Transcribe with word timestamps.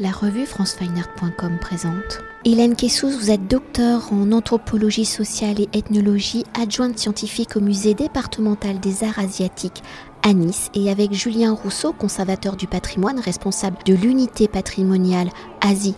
La 0.00 0.12
revue 0.12 0.46
francefineart.com 0.46 1.58
présente. 1.60 2.22
Hélène 2.44 2.76
Kessous, 2.76 3.10
vous 3.10 3.32
êtes 3.32 3.48
docteur 3.48 4.12
en 4.12 4.30
anthropologie 4.30 5.04
sociale 5.04 5.58
et 5.58 5.68
ethnologie, 5.72 6.44
adjointe 6.54 6.96
scientifique 6.96 7.56
au 7.56 7.60
musée 7.60 7.94
départemental 7.94 8.78
des 8.78 9.02
arts 9.02 9.18
asiatiques 9.18 9.82
à 10.22 10.34
Nice 10.34 10.70
et 10.74 10.88
avec 10.88 11.12
Julien 11.12 11.52
Rousseau, 11.52 11.92
conservateur 11.92 12.54
du 12.54 12.68
patrimoine, 12.68 13.18
responsable 13.18 13.78
de 13.86 13.94
l'unité 13.94 14.46
patrimoniale 14.46 15.30
Asie 15.60 15.96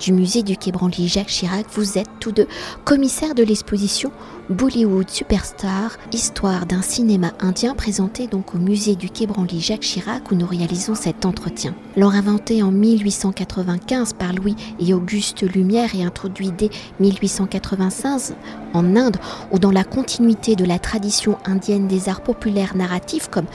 du 0.00 0.12
musée 0.12 0.42
du 0.42 0.56
Quai 0.56 0.72
Branly 0.72 1.08
Jacques 1.08 1.28
Chirac, 1.28 1.66
vous 1.72 1.98
êtes 1.98 2.08
tous 2.20 2.32
deux 2.32 2.48
commissaires 2.84 3.34
de 3.34 3.42
l'exposition 3.42 4.10
Bollywood 4.48 5.10
Superstar, 5.10 5.96
histoire 6.12 6.66
d'un 6.66 6.82
cinéma 6.82 7.32
indien 7.38 7.74
présenté 7.74 8.26
donc 8.26 8.54
au 8.54 8.58
musée 8.58 8.96
du 8.96 9.10
Quai 9.10 9.26
Branly 9.26 9.60
Jacques 9.60 9.80
Chirac 9.80 10.30
où 10.30 10.34
nous 10.34 10.46
réalisons 10.46 10.94
cet 10.94 11.26
entretien. 11.26 11.74
Alors 11.96 12.14
inventé 12.14 12.62
en 12.62 12.72
1895 12.72 14.14
par 14.14 14.32
Louis 14.32 14.56
et 14.80 14.94
Auguste 14.94 15.42
Lumière 15.42 15.94
et 15.94 16.02
introduit 16.02 16.50
dès 16.50 16.70
1895 16.98 18.34
en 18.72 18.96
Inde 18.96 19.18
ou 19.52 19.58
dans 19.58 19.70
la 19.70 19.84
continuité 19.84 20.56
de 20.56 20.64
la 20.64 20.78
tradition 20.78 21.36
indienne 21.44 21.88
des 21.88 22.08
arts 22.08 22.22
populaires 22.22 22.74
narratifs 22.74 23.28
comme 23.28 23.46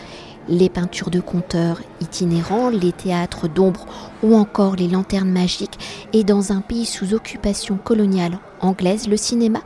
les 0.47 0.69
peintures 0.69 1.09
de 1.09 1.19
conteurs 1.19 1.81
itinérants, 2.01 2.69
les 2.69 2.91
théâtres 2.91 3.47
d'ombre 3.47 3.85
ou 4.23 4.35
encore 4.35 4.75
les 4.75 4.87
lanternes 4.87 5.31
magiques, 5.31 5.79
et 6.13 6.23
dans 6.23 6.51
un 6.51 6.61
pays 6.61 6.85
sous 6.85 7.13
occupation 7.13 7.77
coloniale 7.77 8.39
anglaise, 8.59 9.07
le 9.07 9.17
cinéma 9.17 9.59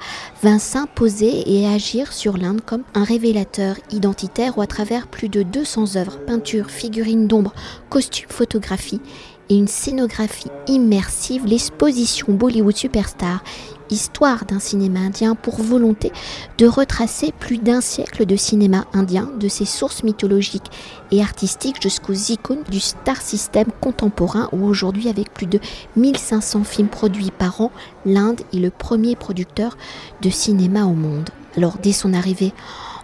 vint 0.44 0.60
s'imposer 0.60 1.44
et 1.52 1.68
agir 1.68 2.14
sur 2.14 2.38
l'Inde 2.38 2.62
comme 2.62 2.84
un 2.94 3.04
révélateur 3.04 3.76
identitaire 3.92 4.58
où 4.58 4.62
à 4.62 4.68
travers 4.68 5.08
plus 5.08 5.30
de 5.30 5.44
200 5.44 5.96
œuvres, 5.96 6.20
peintures, 6.20 6.70
figurines 6.70 7.28
d'ombre, 7.28 7.54
costumes, 7.90 8.30
photographies 8.30 9.02
et 9.50 9.56
une 9.56 9.68
scénographie 9.68 10.52
immersive, 10.68 11.46
l'exposition 11.46 12.34
Bollywood 12.34 12.76
Superstar 12.76 13.44
Histoire 13.90 14.45
d'un 14.45 14.59
cinéma 14.59 15.00
indien 15.00 15.34
pour 15.34 15.62
volonté 15.62 16.12
de 16.59 16.68
retracer 16.68 17.34
plus 17.40 17.58
d'un 17.58 17.82
siècle 17.82 18.26
de 18.28 18.36
cinéma 18.36 18.86
indien, 18.94 19.30
de 19.40 19.48
ses 19.48 19.66
sources 19.66 20.04
mythologiques 20.04 20.70
et 21.12 21.22
artistiques 21.22 21.81
jusqu'aux 21.81 22.14
icônes 22.14 22.64
du 22.70 22.80
star 22.80 23.20
system 23.20 23.66
contemporain 23.81 24.48
où 24.52 24.66
aujourd'hui 24.66 25.09
avec 25.09 25.34
plus 25.34 25.48
de 25.48 25.59
1500 25.96 26.64
films 26.66 26.88
produits 26.88 27.31
par 27.31 27.62
an, 27.62 27.72
l'Inde 28.06 28.42
est 28.54 28.59
le 28.59 28.70
premier 28.70 29.16
producteur 29.16 29.76
de 30.22 30.30
cinéma 30.30 30.86
au 30.86 30.94
monde. 30.94 31.30
Alors 31.58 31.78
dès 31.81 31.94
son 31.94 32.14
arrivée 32.14 32.53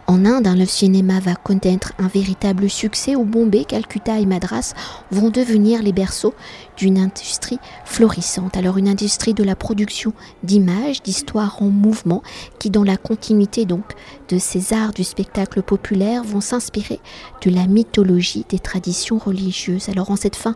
en 0.08 0.24
Inde, 0.24 0.46
hein, 0.46 0.56
le 0.56 0.66
cinéma 0.66 1.20
va 1.20 1.36
connaître 1.36 1.94
un 1.98 2.08
véritable 2.08 2.70
succès 2.70 3.16
où 3.16 3.24
Bombay, 3.24 3.66
Calcutta 3.66 4.20
et 4.20 4.28
Madras 4.28 4.74
vont 5.10 5.32
devenir 5.32 5.82
les 5.82 5.94
berceaux 5.94 6.36
d'une 6.78 7.00
industrie 7.00 7.58
florissante. 7.86 8.56
Alors 8.56 8.78
une 8.78 8.88
industrie 8.88 9.34
de 9.34 9.44
la 9.44 9.56
production 9.56 10.14
d'images, 10.44 11.02
d'histoires 11.02 11.62
en 11.62 11.70
mouvement 11.70 12.22
qui 12.60 12.70
dans 12.70 12.84
la 12.84 12.98
continuité 12.98 13.66
donc 13.66 13.94
de 14.30 14.38
ces 14.38 14.74
arts 14.74 14.94
du 14.94 15.04
spectacle 15.04 15.64
populaire 15.64 16.24
vont 16.24 16.42
s'inspirer 16.42 17.00
de 17.44 17.50
la 17.50 17.66
mythologie 17.66 18.46
des 18.50 18.60
traditions 18.60 19.18
religieuses. 19.18 19.90
Alors 19.90 20.12
en 20.12 20.16
cette 20.16 20.36
fin 20.36 20.56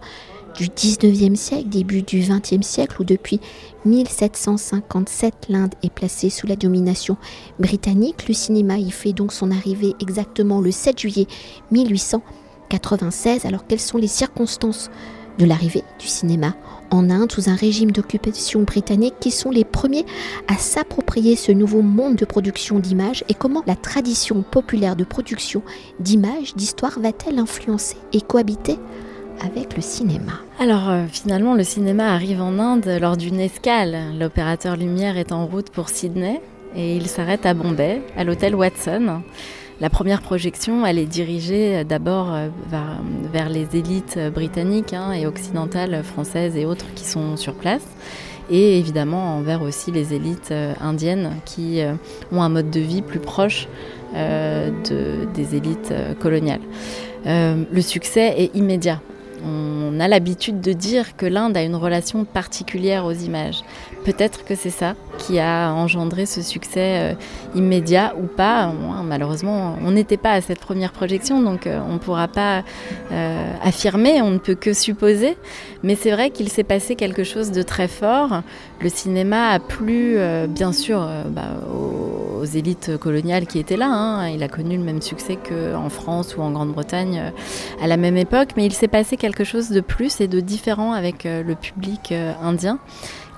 du 0.55 0.65
19e 0.65 1.35
siècle, 1.35 1.69
début 1.69 2.01
du 2.01 2.21
20e 2.21 2.61
siècle, 2.63 3.01
où 3.01 3.03
depuis 3.03 3.39
1757 3.85 5.47
l'Inde 5.49 5.73
est 5.83 5.93
placée 5.93 6.29
sous 6.29 6.47
la 6.47 6.55
domination 6.55 7.17
britannique. 7.59 8.27
Le 8.27 8.33
cinéma 8.33 8.77
y 8.77 8.91
fait 8.91 9.13
donc 9.13 9.33
son 9.33 9.51
arrivée 9.51 9.95
exactement 9.99 10.61
le 10.61 10.71
7 10.71 10.99
juillet 10.99 11.27
1896. 11.71 13.45
Alors 13.45 13.65
quelles 13.67 13.79
sont 13.79 13.97
les 13.97 14.07
circonstances 14.07 14.89
de 15.37 15.45
l'arrivée 15.45 15.83
du 15.99 16.07
cinéma 16.07 16.55
en 16.91 17.09
Inde 17.09 17.31
sous 17.31 17.49
un 17.49 17.55
régime 17.55 17.91
d'occupation 17.91 18.63
britannique? 18.63 19.15
Qui 19.19 19.31
sont 19.31 19.51
les 19.51 19.63
premiers 19.63 20.05
à 20.47 20.57
s'approprier 20.57 21.35
ce 21.35 21.51
nouveau 21.51 21.81
monde 21.81 22.15
de 22.15 22.25
production 22.25 22.79
d'images? 22.79 23.23
Et 23.29 23.33
comment 23.33 23.63
la 23.65 23.75
tradition 23.75 24.43
populaire 24.43 24.95
de 24.95 25.05
production 25.05 25.63
d'images, 25.99 26.55
d'histoire 26.55 26.99
va-t-elle 26.99 27.39
influencer 27.39 27.97
et 28.11 28.21
cohabiter 28.21 28.77
avec 29.41 29.75
le 29.75 29.81
cinéma 29.81 30.33
Alors 30.59 30.89
euh, 30.89 31.05
finalement, 31.07 31.55
le 31.55 31.63
cinéma 31.63 32.13
arrive 32.13 32.41
en 32.41 32.59
Inde 32.59 32.97
lors 32.99 33.17
d'une 33.17 33.39
escale. 33.39 33.97
L'opérateur 34.19 34.75
Lumière 34.75 35.17
est 35.17 35.31
en 35.31 35.45
route 35.45 35.69
pour 35.69 35.89
Sydney 35.89 36.41
et 36.75 36.95
il 36.95 37.07
s'arrête 37.07 37.45
à 37.45 37.53
Bombay, 37.53 38.01
à 38.17 38.23
l'hôtel 38.23 38.55
Watson. 38.55 39.21
La 39.81 39.89
première 39.89 40.21
projection, 40.21 40.85
elle 40.85 40.99
est 40.99 41.05
dirigée 41.05 41.83
d'abord 41.83 42.33
euh, 42.33 42.47
vers, 43.31 43.49
les 43.49 43.77
élites 43.77 44.19
britanniques 44.33 44.93
hein, 44.93 45.13
et 45.13 45.25
occidentales, 45.25 46.03
françaises 46.03 46.57
et 46.57 46.65
autres 46.65 46.93
qui 46.95 47.05
sont 47.05 47.37
sur 47.37 47.53
place 47.53 47.87
et 48.51 48.79
évidemment 48.79 49.37
envers 49.37 49.61
aussi 49.61 49.91
les 49.91 50.13
élites 50.13 50.49
euh, 50.51 50.73
indiennes 50.81 51.31
qui 51.45 51.81
ont 52.31 52.41
un 52.41 52.49
mode 52.49 52.71
de 52.71 52.79
vie 52.79 53.01
plus 53.01 53.19
proche 53.19 53.67
des 54.11 55.55
élites 55.55 55.93
coloniales. 56.19 56.61
le 57.25 57.81
succès 57.81 58.33
est 58.37 58.55
immédiat. 58.55 59.01
On 59.45 59.99
a 59.99 60.07
l'habitude 60.07 60.61
de 60.61 60.73
dire 60.73 61.15
que 61.15 61.25
l'Inde 61.25 61.57
a 61.57 61.63
une 61.63 61.75
relation 61.75 62.25
particulière 62.25 63.05
aux 63.05 63.13
images. 63.13 63.63
Peut-être 64.05 64.45
que 64.45 64.55
c'est 64.55 64.69
ça 64.69 64.95
qui 65.19 65.39
a 65.39 65.71
engendré 65.73 66.25
ce 66.25 66.41
succès 66.41 67.13
euh, 67.13 67.13
immédiat 67.53 68.15
ou 68.17 68.25
pas. 68.25 68.71
malheureusement, 69.03 69.75
on 69.83 69.91
n'était 69.91 70.17
pas 70.17 70.31
à 70.31 70.41
cette 70.41 70.59
première 70.59 70.91
projection, 70.93 71.41
donc 71.41 71.67
euh, 71.67 71.79
on 71.87 71.93
ne 71.93 71.97
pourra 71.97 72.27
pas 72.27 72.63
euh, 73.11 73.53
affirmer, 73.63 74.21
on 74.21 74.31
ne 74.31 74.37
peut 74.37 74.55
que 74.55 74.73
supposer. 74.73 75.37
Mais 75.83 75.95
c'est 75.95 76.11
vrai 76.11 76.29
qu'il 76.29 76.49
s'est 76.49 76.63
passé 76.63 76.95
quelque 76.95 77.23
chose 77.23 77.51
de 77.51 77.61
très 77.61 77.87
fort. 77.87 78.41
Le 78.81 78.89
cinéma 78.89 79.49
a 79.49 79.59
plu, 79.59 80.17
bien 80.47 80.71
sûr, 80.73 81.07
bah, 81.29 81.61
aux, 81.73 82.45
élites 82.45 82.97
coloniales 82.97 83.45
qui 83.45 83.59
étaient 83.59 83.77
là. 83.77 83.89
Hein. 83.89 84.29
Il 84.29 84.43
a 84.43 84.47
connu 84.47 84.77
le 84.77 84.83
même 84.83 85.01
succès 85.01 85.37
qu'en 85.37 85.89
France 85.89 86.35
ou 86.37 86.41
en 86.41 86.51
Grande-Bretagne 86.51 87.33
à 87.81 87.87
la 87.87 87.97
même 87.97 88.17
époque, 88.17 88.49
chose 89.43 89.69
de 89.69 89.81
plus 89.81 90.21
et 90.21 90.27
de 90.27 90.39
différent 90.39 90.93
avec 90.93 91.23
le 91.23 91.55
public 91.55 92.13
indien 92.41 92.79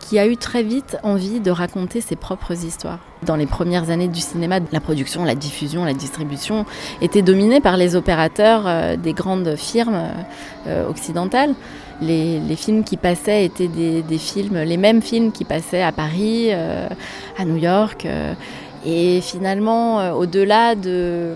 qui 0.02 0.19
a 0.19 0.28
eu 0.28 0.35
très 0.35 0.63
vite 0.63 0.97
envie 1.03 1.40
de 1.40 1.52
raconter 1.52 2.02
ses 2.02 2.18
propres 2.18 2.66
histoires. 2.66 3.00
Dans 3.25 3.35
les 3.35 3.46
premières 3.46 3.90
années 3.91 4.07
du 4.07 4.19
cinéma, 4.19 4.59
la 4.72 4.79
production, 4.81 5.24
la 5.24 5.35
diffusion, 5.35 5.85
la 5.85 5.94
distribution 5.94 6.66
étaient 7.02 7.22
dominées 7.22 7.62
par 7.62 7.78
les 7.78 7.96
opérateurs 7.96 8.63
euh, 8.66 8.97
des 8.97 9.13
grandes 9.13 9.56
firmes 9.56 10.09
euh, 10.68 10.90
occidentales. 10.90 11.53
Les, 12.02 12.41
films 12.58 12.84
qui 12.84 12.97
passaient 12.97 13.46
étaient 13.46 13.68
des, 13.68 14.18
films, 14.18 14.58
les 14.58 14.78
mêmes 14.78 15.03
films 15.03 15.31
qui 15.31 15.46
passaient 15.46 15.84
à 15.84 15.91
Paris, 15.91 16.47
euh, 16.50 16.90
à 17.38 17.46
New 17.46 17.58
York. 17.58 18.08
Et 18.86 19.22
finalement, 19.22 20.12
au-delà 20.12 20.75
de 20.75 21.36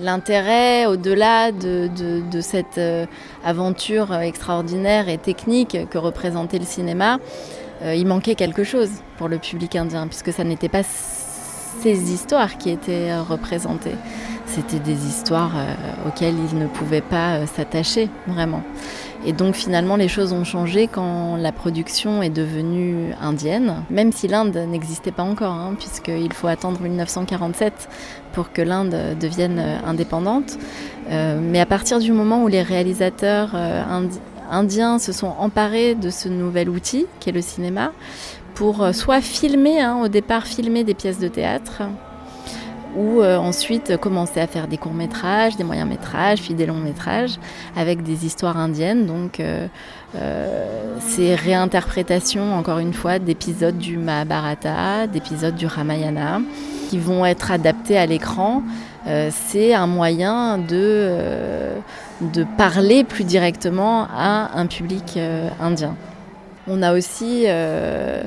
l'intérêt, 0.00 0.86
au-delà 0.86 1.50
de, 1.52 1.88
cette 2.40 2.80
aventure 3.44 4.14
extraordinaire 4.14 5.08
et 5.08 5.18
technique 5.18 5.78
que 5.90 5.98
représentait 5.98 6.58
le 6.58 6.64
cinéma, 6.64 7.18
euh, 7.84 7.94
il 7.94 8.06
manquait 8.06 8.34
quelque 8.34 8.64
chose 8.64 8.90
pour 9.18 9.28
le 9.28 9.38
public 9.38 9.74
indien, 9.74 10.06
puisque 10.06 10.32
ça 10.32 10.44
n'était 10.44 10.68
pas 10.68 10.82
ces 10.84 12.12
histoires 12.12 12.56
qui 12.58 12.70
étaient 12.70 13.10
euh, 13.10 13.22
représentées. 13.22 13.96
C'était 14.46 14.78
des 14.78 15.06
histoires 15.06 15.52
euh, 15.56 16.08
auxquelles 16.08 16.36
il 16.52 16.58
ne 16.58 16.66
pouvait 16.66 17.00
pas 17.00 17.46
s'attacher 17.46 18.08
vraiment. 18.26 18.62
Et 19.24 19.32
donc 19.32 19.54
finalement 19.54 19.96
les 19.96 20.08
choses 20.08 20.32
ont 20.32 20.44
changé 20.44 20.88
quand 20.88 21.36
la 21.36 21.52
production 21.52 22.22
est 22.22 22.30
devenue 22.30 23.12
indienne, 23.20 23.84
même 23.90 24.12
si 24.12 24.26
l'Inde 24.26 24.56
n'existait 24.68 25.12
pas 25.12 25.22
encore, 25.22 25.52
hein, 25.52 25.74
puisqu'il 25.78 26.32
faut 26.32 26.48
attendre 26.48 26.80
1947 26.80 27.88
pour 28.32 28.52
que 28.52 28.62
l'Inde 28.62 29.16
devienne 29.20 29.62
indépendante. 29.86 30.58
mais 31.08 31.60
à 31.60 31.66
partir 31.66 31.98
du 31.98 32.12
moment 32.12 32.42
où 32.42 32.48
les 32.48 32.62
réalisateurs 32.62 33.54
indiens 33.54 34.20
indiens 34.52 34.98
se 34.98 35.12
sont 35.12 35.34
emparés 35.38 35.94
de 35.94 36.10
ce 36.10 36.28
nouvel 36.28 36.68
outil 36.68 37.06
qui 37.18 37.30
est 37.30 37.32
le 37.32 37.42
cinéma 37.42 37.92
pour 38.54 38.82
euh, 38.82 38.92
soit 38.92 39.22
filmer, 39.22 39.80
hein, 39.80 40.00
au 40.02 40.08
départ 40.08 40.46
filmer 40.46 40.84
des 40.84 40.94
pièces 40.94 41.18
de 41.18 41.28
théâtre, 41.28 41.82
ou 42.96 43.20
euh, 43.20 43.36
ensuite 43.36 43.96
commencer 43.96 44.40
à 44.40 44.46
faire 44.46 44.68
des 44.68 44.76
courts 44.76 44.94
métrages, 44.94 45.56
des 45.56 45.64
moyens 45.64 45.88
métrages, 45.88 46.42
puis 46.42 46.54
des 46.54 46.66
longs 46.66 46.74
métrages 46.80 47.38
avec 47.76 48.02
des 48.02 48.26
histoires 48.26 48.56
indiennes. 48.56 49.06
Donc 49.06 49.40
euh, 49.40 49.66
ces 51.00 51.34
réinterprétations, 51.34 52.54
encore 52.54 52.78
une 52.78 52.92
fois, 52.92 53.18
d'épisodes 53.18 53.78
du 53.78 53.96
Mahabharata, 53.96 55.06
d'épisodes 55.06 55.54
du 55.54 55.66
Ramayana, 55.66 56.40
qui 56.90 56.98
vont 56.98 57.24
être 57.24 57.50
adaptés 57.50 57.96
à 57.96 58.06
l'écran. 58.06 58.62
c'est 59.30 59.72
un 59.72 59.86
moyen 59.86 60.58
de 60.58 61.72
de 62.22 62.44
parler 62.56 63.04
plus 63.04 63.24
directement 63.24 64.06
à 64.14 64.58
un 64.58 64.66
public 64.66 65.14
euh, 65.16 65.48
indien. 65.60 65.96
On 66.68 66.82
a 66.82 66.94
aussi 66.94 67.44
euh, 67.46 68.22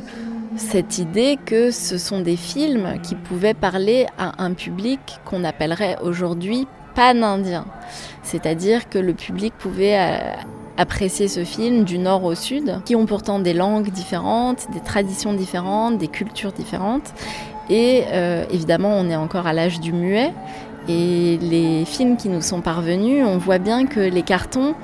cette 0.57 0.97
idée 0.97 1.37
que 1.45 1.71
ce 1.71 1.97
sont 1.97 2.21
des 2.21 2.35
films 2.35 2.99
qui 3.03 3.15
pouvaient 3.15 3.53
parler 3.53 4.05
à 4.17 4.43
un 4.43 4.53
public 4.53 4.99
qu'on 5.25 5.43
appellerait 5.43 5.97
aujourd'hui 6.01 6.67
pan-indien. 6.95 7.65
C'est-à-dire 8.23 8.89
que 8.89 8.97
le 8.97 9.13
public 9.13 9.53
pouvait 9.57 9.97
euh, 9.97 10.17
apprécier 10.77 11.27
ce 11.27 11.43
film 11.43 11.83
du 11.83 11.97
nord 11.97 12.23
au 12.23 12.35
sud, 12.35 12.79
qui 12.85 12.95
ont 12.95 13.05
pourtant 13.05 13.39
des 13.39 13.53
langues 13.53 13.89
différentes, 13.89 14.67
des 14.73 14.79
traditions 14.79 15.33
différentes, 15.33 15.97
des 15.97 16.07
cultures 16.07 16.51
différentes. 16.51 17.13
Et 17.69 18.03
euh, 18.07 18.45
évidemment, 18.51 18.97
on 18.97 19.09
est 19.09 19.15
encore 19.15 19.47
à 19.47 19.53
l'âge 19.53 19.79
du 19.79 19.91
muet. 19.91 20.33
Et 20.87 21.37
les 21.41 21.83
films 21.85 22.15
qui 22.15 22.29
nous 22.29 22.41
sont 22.41 22.61
parvenus, 22.61 23.25
on 23.25 23.37
voit 23.37 23.57
bien 23.57 23.87
que 23.87 23.99
les 23.99 24.21
cartons 24.21 24.75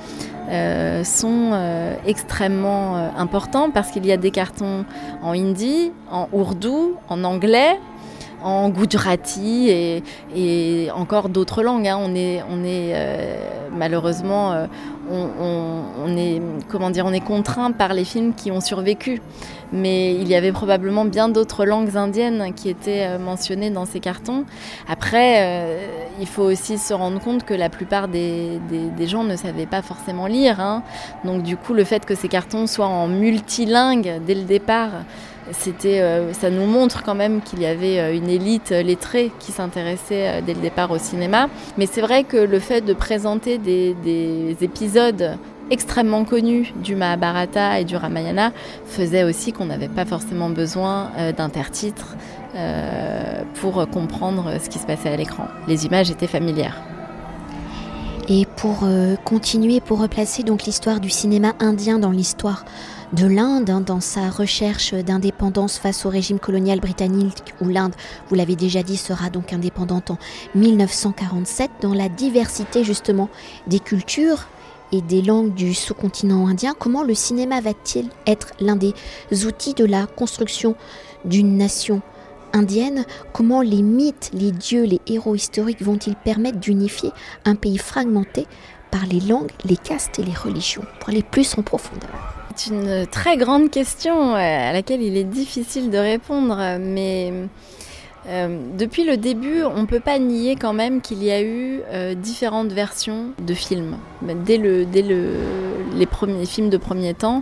euh, 0.51 1.03
sont 1.03 1.51
euh, 1.53 1.95
extrêmement 2.05 2.95
importants 3.17 3.69
parce 3.71 3.91
qu'il 3.91 4.05
y 4.05 4.11
a 4.11 4.17
des 4.17 4.31
cartons 4.31 4.85
en 5.21 5.33
hindi, 5.33 5.91
en 6.11 6.27
ourdou, 6.33 6.95
en 7.07 7.23
anglais, 7.23 7.79
en 8.43 8.69
gujarati 8.69 9.69
et, 10.35 10.89
encore 10.93 11.29
d'autres 11.29 11.63
langues. 11.63 11.87
Hein. 11.87 11.99
On 12.01 12.15
est 12.15 12.95
malheureusement, 13.71 14.67
on, 15.11 16.17
est, 16.17 16.41
comment 16.69 16.89
dire, 16.89 17.05
on 17.05 17.13
est 17.13 17.23
contraint 17.23 17.71
par 17.71 17.93
les 17.93 18.05
films 18.05 18.33
qui 18.33 18.51
ont 18.51 18.61
survécu. 18.61 19.21
Mais 19.73 20.15
il 20.15 20.27
y 20.27 20.35
avait 20.35 20.51
probablement 20.51 21.05
bien 21.05 21.29
d'autres 21.29 21.65
langues 21.65 21.95
indiennes 21.95 22.53
qui 22.53 22.67
étaient 22.67 23.05
euh, 23.07 23.19
mentionnées 23.19 23.69
dans 23.69 23.85
ces 23.85 24.01
cartons. 24.01 24.43
Après, 24.89 25.43
euh, 25.43 25.87
il 26.19 26.27
faut 26.27 26.43
aussi 26.43 26.77
se 26.77 26.93
rendre 26.93 27.21
compte 27.21 27.45
que 27.45 27.53
la 27.53 27.69
plupart 27.69 28.09
des, 28.09 28.59
gens 29.07 29.23
ne 29.23 29.35
savaient 29.37 29.65
pas 29.65 29.81
forcément 29.81 30.27
lire. 30.27 30.59
Hein. 30.59 30.83
Donc 31.23 31.43
du 31.43 31.55
coup, 31.55 31.73
le 31.73 31.85
fait 31.85 32.05
que 32.05 32.15
ces 32.15 32.27
cartons 32.27 32.67
soient 32.67 32.87
en 32.87 33.07
multilingue 33.07 34.21
dès 34.25 34.35
le 34.35 34.43
départ, 34.43 34.91
c'était, 35.51 36.01
euh, 36.01 36.33
ça 36.33 36.49
nous 36.49 36.65
montre 36.65 37.03
quand 37.03 37.15
même 37.15 37.41
qu'il 37.41 37.61
y 37.61 37.65
avait 37.65 38.15
une 38.15 38.29
élite 38.29 38.71
lettrée 38.71 39.31
qui 39.39 39.51
s'intéressait 39.51 40.41
dès 40.41 40.53
le 40.53 40.61
départ 40.61 40.91
au 40.91 40.97
cinéma. 40.97 41.49
Mais 41.77 41.85
c'est 41.85 42.01
vrai 42.01 42.23
que 42.23 42.37
le 42.37 42.59
fait 42.59 42.81
de 42.81 42.93
présenter 42.93 43.57
des 43.57 44.57
épisodes 44.61 45.37
extrêmement 45.71 46.25
connus 46.25 46.73
du 46.83 46.95
Mahabharata 46.95 47.79
et 47.79 47.85
du 47.85 47.95
Ramayana 47.95 48.51
faisait 48.85 49.23
aussi 49.23 49.53
qu'on 49.53 49.65
n'avait 49.65 49.87
pas 49.87 50.05
forcément 50.05 50.49
besoin 50.49 51.11
euh, 51.17 51.31
d'intertitres 51.31 52.15
euh, 52.55 53.43
pour 53.55 53.87
comprendre 53.89 54.51
ce 54.61 54.69
qui 54.69 54.77
se 54.77 54.85
passait 54.85 55.09
à 55.09 55.15
l'écran. 55.15 55.47
Les 55.67 55.85
images 55.85 56.11
étaient 56.11 56.27
familières. 56.27 56.81
Et 58.27 58.45
pour 58.57 58.81
euh, 58.83 59.15
continuer, 59.23 59.79
pour 59.79 59.99
replacer 59.99 60.43
donc 60.43 60.63
l'histoire 60.63 60.99
du 60.99 61.09
cinéma 61.09 61.53
indien 61.59 61.97
dans 61.97 62.11
l'histoire 62.11 62.65
de 63.13 63.27
l'Inde, 63.27 63.69
hein, 63.69 63.81
dans 63.81 63.99
sa 63.99 64.29
recherche 64.29 64.93
d'indépendance 64.93 65.77
face 65.77 66.05
au 66.05 66.09
régime 66.09 66.39
colonial 66.39 66.79
britannique, 66.79 67.53
où 67.59 67.67
l'Inde, 67.67 67.93
vous 68.29 68.35
l'avez 68.35 68.55
déjà 68.55 68.83
dit, 68.83 68.97
sera 68.97 69.29
donc 69.29 69.51
indépendante 69.51 70.11
en 70.11 70.17
1947, 70.55 71.71
dans 71.81 71.93
la 71.93 72.07
diversité 72.09 72.83
justement 72.83 73.29
des 73.67 73.79
cultures 73.79 74.47
et 74.93 75.01
des 75.01 75.21
langues 75.21 75.53
du 75.53 75.73
sous-continent 75.73 76.47
indien, 76.47 76.73
comment 76.77 77.03
le 77.03 77.13
cinéma 77.13 77.61
va-t-il 77.61 78.09
être 78.27 78.51
l'un 78.59 78.75
des 78.75 78.93
outils 79.45 79.73
de 79.73 79.85
la 79.85 80.05
construction 80.05 80.75
d'une 81.25 81.57
nation 81.57 82.01
indienne? 82.53 83.05
Comment 83.33 83.61
les 83.61 83.81
mythes, 83.81 84.31
les 84.33 84.51
dieux, 84.51 84.83
les 84.83 85.01
héros 85.07 85.35
historiques 85.35 85.81
vont-ils 85.81 86.15
permettre 86.15 86.59
d'unifier 86.59 87.11
un 87.45 87.55
pays 87.55 87.77
fragmenté 87.77 88.47
par 88.89 89.05
les 89.05 89.21
langues, 89.21 89.51
les 89.63 89.77
castes 89.77 90.19
et 90.19 90.23
les 90.23 90.33
religions? 90.33 90.83
Pour 90.99 91.09
aller 91.09 91.23
plus 91.23 91.57
en 91.57 91.61
profondeur. 91.61 92.40
C'est 92.63 92.69
une 92.75 93.07
très 93.07 93.37
grande 93.37 93.71
question 93.71 94.35
euh, 94.35 94.69
à 94.69 94.71
laquelle 94.71 95.01
il 95.01 95.17
est 95.17 95.23
difficile 95.23 95.89
de 95.89 95.97
répondre, 95.97 96.77
mais 96.79 97.33
euh, 98.27 98.59
depuis 98.77 99.03
le 99.03 99.17
début, 99.17 99.63
on 99.63 99.81
ne 99.81 99.85
peut 99.87 99.99
pas 99.99 100.19
nier 100.19 100.55
quand 100.55 100.73
même 100.73 101.01
qu'il 101.01 101.23
y 101.23 101.31
a 101.31 101.41
eu 101.41 101.81
euh, 101.91 102.13
différentes 102.13 102.71
versions 102.71 103.31
de 103.39 103.53
films. 103.53 103.97
Dès, 104.21 104.57
le, 104.57 104.85
dès 104.85 105.01
le, 105.01 105.31
les 105.95 106.05
premiers 106.05 106.45
films 106.45 106.69
de 106.69 106.77
premier 106.77 107.15
temps, 107.15 107.41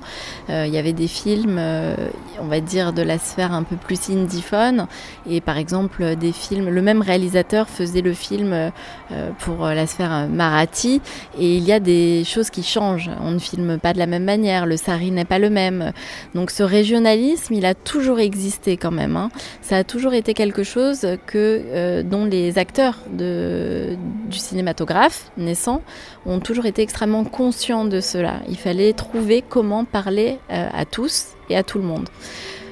euh, 0.50 0.66
il 0.66 0.74
y 0.74 0.78
avait 0.78 0.94
des 0.94 1.08
films, 1.08 1.60
on 2.40 2.48
va 2.48 2.62
dire, 2.62 2.94
de 2.94 3.02
la 3.02 3.18
sphère 3.18 3.52
un 3.52 3.64
peu 3.64 3.76
plus 3.76 4.10
indiephone. 4.10 4.88
Et 5.30 5.42
par 5.42 5.58
exemple, 5.58 6.16
des 6.16 6.32
films, 6.32 6.70
le 6.70 6.82
même 6.82 7.02
réalisateur 7.02 7.68
faisait 7.68 8.02
le 8.02 8.14
film 8.14 8.72
pour 9.40 9.66
la 9.66 9.86
sphère 9.86 10.28
marathi. 10.30 11.02
Et 11.38 11.58
il 11.58 11.64
y 11.64 11.74
a 11.74 11.82
des 11.82 12.24
choses 12.24 12.50
qui 12.50 12.64
changent. 12.64 13.12
On 13.22 13.32
ne 13.32 13.40
filme 13.40 13.78
pas 13.80 13.94
de 13.94 14.00
la 14.00 14.08
même 14.08 14.24
manière, 14.24 14.66
le 14.66 14.78
sari 14.78 15.12
n'est 15.12 15.26
pas 15.26 15.40
le 15.40 15.50
même. 15.50 15.92
Donc 16.34 16.52
ce 16.52 16.64
régionalisme, 16.64 17.54
il 17.54 17.66
a 17.66 17.74
toujours 17.74 18.20
existé 18.20 18.78
quand 18.78 18.92
même. 18.92 19.18
Hein. 19.18 19.30
Ça 19.62 19.78
a 19.78 19.84
toujours 19.84 20.14
été 20.14 20.34
quelque 20.34 20.64
chose 20.64 20.69
chose 20.70 21.06
que, 21.26 21.62
euh, 21.66 22.04
dont 22.04 22.26
les 22.26 22.58
acteurs 22.58 23.00
du 23.10 24.38
cinématographe 24.38 25.32
naissant 25.38 25.82
ont 26.26 26.40
toujours 26.40 26.66
été 26.66 26.82
extrêmement 26.82 27.24
conscients 27.24 27.86
de 27.86 28.00
cela. 28.00 28.42
Il 28.48 28.58
fallait 28.58 28.94
trouver 28.94 29.44
comment 29.48 29.84
parler 29.86 30.38
euh, 30.52 30.68
à 30.72 30.86
tous 30.86 31.30
et 31.50 31.58
à 31.58 31.64
tout 31.64 31.80
le 31.80 31.86
monde. 31.86 32.08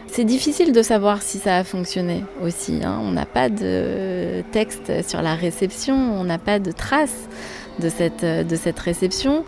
C'est 0.08 0.24
difficile 0.24 0.72
de 0.72 0.82
savoir 0.82 1.22
si 1.22 1.38
ça 1.38 1.58
a 1.58 1.64
fonctionné 1.64 2.24
aussi. 2.42 2.80
Hein. 2.84 3.00
On 3.04 3.12
n'a 3.12 3.26
pas 3.26 3.50
de 3.50 4.42
texte 4.52 5.08
sur 5.08 5.22
la 5.22 5.36
réception, 5.36 5.96
on 5.96 6.24
n'a 6.24 6.38
pas 6.38 6.60
de 6.60 6.72
traces 6.72 7.28
de 7.80 7.90
cette, 7.90 8.24
de 8.24 8.56
cette 8.56 8.80
réception. 8.80 9.44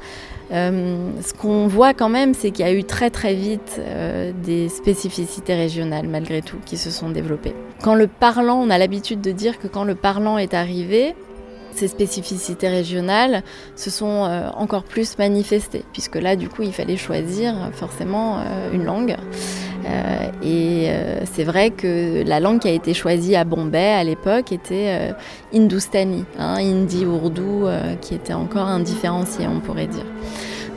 Euh, 0.51 1.11
ce 1.21 1.33
qu'on 1.33 1.67
voit 1.67 1.93
quand 1.93 2.09
même, 2.09 2.33
c'est 2.33 2.51
qu'il 2.51 2.65
y 2.65 2.69
a 2.69 2.73
eu 2.73 2.83
très 2.83 3.09
très 3.09 3.35
vite 3.35 3.79
euh, 3.79 4.31
des 4.43 4.67
spécificités 4.69 5.53
régionales 5.55 6.07
malgré 6.07 6.41
tout 6.41 6.57
qui 6.65 6.77
se 6.77 6.89
sont 6.89 7.09
développées. 7.09 7.53
Quand 7.83 7.95
le 7.95 8.07
parlant, 8.07 8.59
on 8.59 8.69
a 8.69 8.77
l'habitude 8.77 9.21
de 9.21 9.31
dire 9.31 9.59
que 9.59 9.67
quand 9.67 9.83
le 9.83 9.95
parlant 9.95 10.37
est 10.37 10.53
arrivé, 10.53 11.15
ces 11.79 11.87
spécificités 11.87 12.67
régionales 12.67 13.43
se 13.75 13.89
sont 13.89 14.25
euh, 14.25 14.49
encore 14.55 14.83
plus 14.83 15.17
manifestées, 15.17 15.83
puisque 15.93 16.15
là, 16.15 16.35
du 16.35 16.49
coup, 16.49 16.61
il 16.63 16.73
fallait 16.73 16.97
choisir 16.97 17.55
forcément 17.73 18.39
une 18.73 18.83
langue. 18.83 19.15
et 20.43 20.89
c'est 21.31 21.43
vrai 21.43 21.71
que 21.71 22.23
la 22.25 22.39
langue 22.39 22.59
qui 22.59 22.67
a 22.67 22.71
été 22.71 22.93
choisie 22.93 23.35
à 23.35 23.43
Bombay 23.43 23.93
à 23.93 24.03
l'époque 24.03 24.51
était 24.51 25.13
hindustani, 25.53 26.25
hein, 26.37 26.57
hindi, 26.59 27.05
ourdou, 27.05 27.67
qui 28.01 28.13
était 28.13 28.33
encore 28.33 28.67
indifférencié, 28.67 29.47
on 29.47 29.59
pourrait 29.59 29.87
dire. 29.87 30.05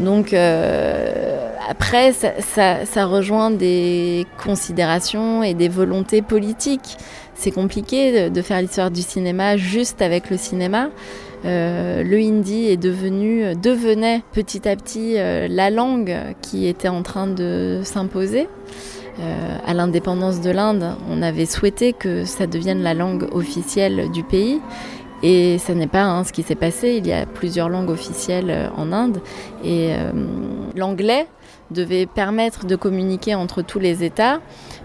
Donc 0.00 0.32
euh, 0.32 1.48
après, 1.69 2.12
ça, 2.12 3.06
rejoint 3.06 3.50
des 3.50 4.26
considérations 4.43 5.43
et 5.43 5.55
des 5.55 5.69
volontés 5.69 6.22
politiques. 6.22 6.96
C'est 7.43 7.50
compliqué 7.50 8.31
de, 8.31 8.41
faire 8.41 8.62
l'histoire 8.62 8.93
du 8.93 9.03
cinéma 9.03 9.56
juste 9.56 10.00
avec 10.00 10.31
le 10.31 10.37
cinéma. 10.37 10.91
Euh, 11.44 12.05
le 12.05 12.19
hindi 12.19 12.69
est 12.69 12.77
devenu, 12.77 13.56
devenait 13.56 14.23
petit 14.31 14.69
à 14.69 14.77
petit 14.77 15.15
euh, 15.17 15.49
la 15.50 15.69
langue 15.69 16.17
qui 16.41 16.69
était 16.69 16.87
en 16.87 17.03
train 17.03 17.27
de 17.27 17.81
s'imposer. 17.83 18.47
à 19.67 19.75
l'indépendance 19.75 20.41
de 20.41 20.51
l'Inde, 20.51 20.94
on 21.11 21.20
avait 21.20 21.46
souhaité 21.46 21.93
que 21.93 22.25
ça 22.25 22.46
devienne 22.46 22.81
la 22.81 22.94
langue 22.94 23.27
officielle 23.32 24.13
du 24.13 24.22
pays. 24.22 24.61
Et 25.22 25.58
ce 25.58 25.70
n'est 25.72 25.87
pas 25.87 26.03
hein, 26.03 26.25
ce 26.25 26.32
qui 26.32 26.43
s'est 26.43 26.56
passé. 26.56 26.96
Il 26.96 27.06
y 27.06 27.13
a 27.13 27.27
plusieurs 27.27 27.69
langues 27.69 27.91
officielles 27.91 28.51
euh, 28.51 28.69
en 28.77 28.93
Inde. 28.93 29.20
Et 29.65 29.91
euh, 29.93 30.13
l'anglais 30.75 31.27
devait 31.72 32.06
permettre 32.06 32.67
de 32.67 32.76
communiquer 32.76 33.34
entre 33.34 33.62
tous 33.62 33.79
les 33.79 34.05
États, 34.05 34.41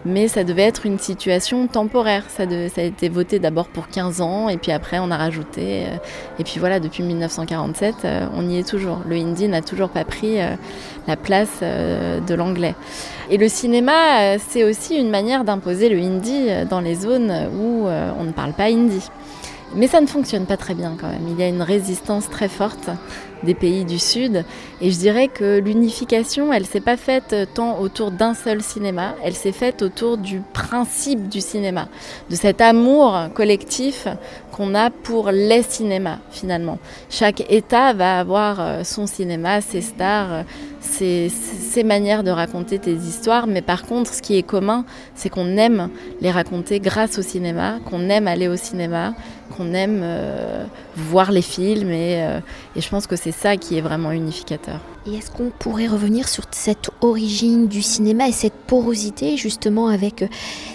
mais 0.05 0.27
ça 0.27 0.43
devait 0.43 0.63
être 0.63 0.85
une 0.85 0.97
situation 0.97 1.67
temporaire. 1.67 2.23
Ça, 2.29 2.43
a 2.43 2.81
été 2.81 3.09
voté 3.09 3.39
d'abord 3.39 3.67
pour 3.67 3.87
15 3.89 4.21
ans, 4.21 4.49
et 4.49 4.57
puis 4.57 4.71
après 4.71 4.99
on 4.99 5.11
a 5.11 5.17
rajouté. 5.17 5.85
Euh, 5.85 5.97
et 6.39 6.43
puis 6.43 6.59
voilà, 6.59 6.79
depuis 6.79 7.03
1947, 7.03 8.07
on 8.33 8.49
y 8.49 8.57
est 8.57 8.67
toujours. 8.67 9.01
Le 9.07 9.15
hindi 9.15 9.47
n'a 9.47 9.61
toujours 9.61 9.89
pas 9.89 10.05
pris 10.05 10.37
la 11.07 11.15
place 11.15 11.61
de 11.61 12.33
l'anglais. 12.33 12.75
Et 13.29 13.37
le 13.37 13.49
cinéma, 13.49 14.37
c'est 14.37 14.63
aussi 14.63 14.95
une 14.95 15.09
manière 15.09 15.43
d'imposer 15.43 15.89
le 15.89 15.99
hindi 15.99 16.47
dans 16.69 16.79
les 16.79 16.95
zones 16.95 17.49
où 17.59 17.87
on 17.87 18.23
ne 18.23 18.31
parle 18.31 18.53
pas 18.53 18.69
hindi. 18.69 19.01
Mais 19.75 19.87
ça 19.87 19.99
ne 20.01 20.07
fonctionne 20.07 20.45
pas 20.45 20.57
très 20.57 20.73
bien 20.73 20.95
quand 20.99 21.09
même. 21.09 21.27
Il 21.27 21.39
y 21.39 21.43
a 21.43 21.47
une 21.47 21.61
résistance 21.61 22.29
très 22.29 22.47
forte 22.47 22.89
des 23.43 23.53
pays 23.53 23.85
du 23.85 23.99
Sud. 23.99 24.43
Et 24.81 24.91
je 24.91 24.97
dirais 24.97 25.27
que 25.27 25.59
l'unification, 25.59 26.53
elle 26.53 26.65
s'est 26.65 26.81
pas 26.81 26.97
faite 26.97 27.35
tant 27.53 27.79
autour 27.79 28.11
d'un 28.11 28.33
seul 28.33 28.61
cinéma, 28.61 29.15
elle 29.23 29.33
s'est 29.33 29.51
faite 29.51 29.81
autour 29.81 30.17
du 30.17 30.41
principe 30.53 31.29
du 31.29 31.41
cinéma, 31.41 31.87
de 32.29 32.35
cet 32.35 32.61
amour 32.61 33.29
collectif 33.33 34.07
qu'on 34.51 34.73
a 34.73 34.89
pour 34.89 35.29
les 35.31 35.61
cinémas 35.61 36.17
finalement. 36.31 36.79
Chaque 37.09 37.43
État 37.51 37.93
va 37.93 38.19
avoir 38.19 38.59
euh, 38.59 38.83
son 38.83 39.05
cinéma, 39.05 39.61
ses 39.61 39.81
stars, 39.81 40.45
ses, 40.79 41.29
ses 41.29 41.83
manières 41.83 42.23
de 42.23 42.31
raconter 42.31 42.79
tes 42.79 42.93
histoires, 42.93 43.45
mais 43.45 43.61
par 43.61 43.85
contre, 43.85 44.13
ce 44.13 44.21
qui 44.21 44.37
est 44.37 44.43
commun, 44.43 44.85
c'est 45.15 45.29
qu'on 45.29 45.57
aime 45.57 45.89
les 46.21 46.31
raconter 46.31 46.79
grâce 46.79 47.19
au 47.19 47.21
cinéma, 47.21 47.79
qu'on 47.89 48.09
aime 48.09 48.27
aller 48.27 48.47
au 48.47 48.55
cinéma, 48.55 49.13
qu'on 49.47 49.73
aime 49.73 50.01
euh, 50.03 50.63
voir 50.95 51.31
les 51.31 51.41
films 51.41 51.91
et, 51.91 52.23
euh, 52.23 52.39
et 52.75 52.81
je 52.81 52.89
pense 52.89 53.07
que 53.07 53.15
c'est 53.15 53.31
ça 53.31 53.57
qui 53.57 53.77
est 53.77 53.81
vraiment 53.81 54.11
unificateur. 54.11 54.79
Et 55.05 55.15
est-ce 55.15 55.31
qu'on 55.31 55.49
pourrait 55.49 55.87
revenir 55.87 56.27
sur 56.27 56.43
cette 56.51 56.89
origine 57.01 57.67
du 57.67 57.81
cinéma 57.81 58.27
et 58.27 58.31
cette 58.31 58.53
porosité 58.53 59.37
justement 59.37 59.87
avec 59.87 60.21
euh, 60.21 60.27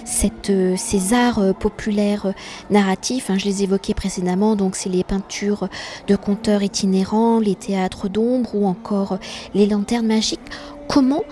cette, 0.05 0.53
ces 0.77 1.15
arts 1.15 1.55
populaires 1.59 2.33
narratifs? 2.71 3.31
Hein, 3.31 3.39
Je 3.39 3.45
les 3.45 3.63
évoquais 3.63 3.95
précédemment, 3.95 4.57
donc 4.57 4.77
c'est 4.77 4.89
les 4.89 5.05
peintures 5.05 5.69
de 6.09 6.17
conteurs 6.17 6.63
itinérants, 6.63 7.39
les 7.41 7.55
théâtres 7.55 8.09
d'ombre 8.09 8.55
ou 8.55 8.67
encore 8.67 9.19
les 9.55 9.67
lanternes 9.67 10.07
magiques. 10.07 10.41
Comment 10.89 11.23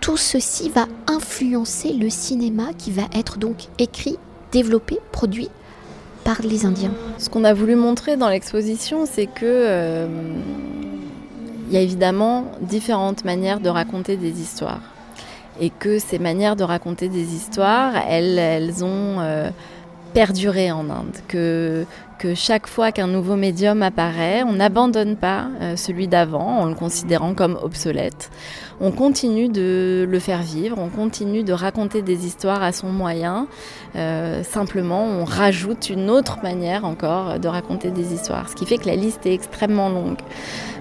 tout 0.00 0.16
ceci 0.16 0.70
va 0.70 0.86
influencer 1.06 1.92
le 1.92 2.08
cinéma 2.08 2.72
qui 2.76 2.90
va 2.90 3.02
être 3.14 3.38
donc 3.38 3.68
écrit, 3.78 4.16
développé, 4.50 4.98
produit 5.12 5.50
les 6.42 6.64
Indiens. 6.64 6.92
Ce 7.18 7.28
qu'on 7.28 7.44
a 7.44 7.52
voulu 7.52 7.74
montrer 7.74 8.16
dans 8.16 8.28
l'exposition, 8.28 9.06
c'est 9.06 9.26
que 9.26 9.44
euh, 9.44 10.06
il 11.68 11.74
y 11.74 11.76
a 11.76 11.80
évidemment 11.80 12.46
différentes 12.60 13.24
manières 13.24 13.60
de 13.60 13.68
raconter 13.68 14.16
des 14.16 14.40
histoires. 14.40 14.80
Et 15.60 15.70
que 15.70 15.98
ces 15.98 16.18
manières 16.18 16.56
de 16.56 16.64
raconter 16.64 17.08
des 17.08 17.34
histoires, 17.34 17.92
elles, 18.08 18.38
elles 18.38 18.82
ont 18.82 19.20
euh, 19.20 19.50
perduré 20.14 20.72
en 20.72 20.88
Inde. 20.88 21.16
Que 22.20 22.34
chaque 22.34 22.66
fois 22.66 22.92
qu'un 22.92 23.06
nouveau 23.06 23.34
médium 23.34 23.82
apparaît, 23.82 24.42
on 24.42 24.52
n'abandonne 24.52 25.16
pas 25.16 25.46
euh, 25.62 25.74
celui 25.74 26.06
d'avant 26.06 26.58
en 26.58 26.66
le 26.66 26.74
considérant 26.74 27.32
comme 27.32 27.58
obsolète. 27.62 28.30
On 28.78 28.90
continue 28.90 29.48
de 29.48 30.06
le 30.06 30.18
faire 30.18 30.42
vivre, 30.42 30.76
on 30.78 30.90
continue 30.90 31.44
de 31.44 31.54
raconter 31.54 32.02
des 32.02 32.26
histoires 32.26 32.62
à 32.62 32.72
son 32.72 32.88
moyen. 32.88 33.46
Euh, 33.96 34.42
simplement, 34.42 35.02
on 35.02 35.24
rajoute 35.24 35.88
une 35.88 36.10
autre 36.10 36.40
manière 36.42 36.84
encore 36.84 37.38
de 37.38 37.48
raconter 37.48 37.90
des 37.90 38.12
histoires, 38.12 38.50
ce 38.50 38.54
qui 38.54 38.66
fait 38.66 38.76
que 38.76 38.86
la 38.86 38.96
liste 38.96 39.24
est 39.24 39.32
extrêmement 39.32 39.88
longue. 39.88 40.20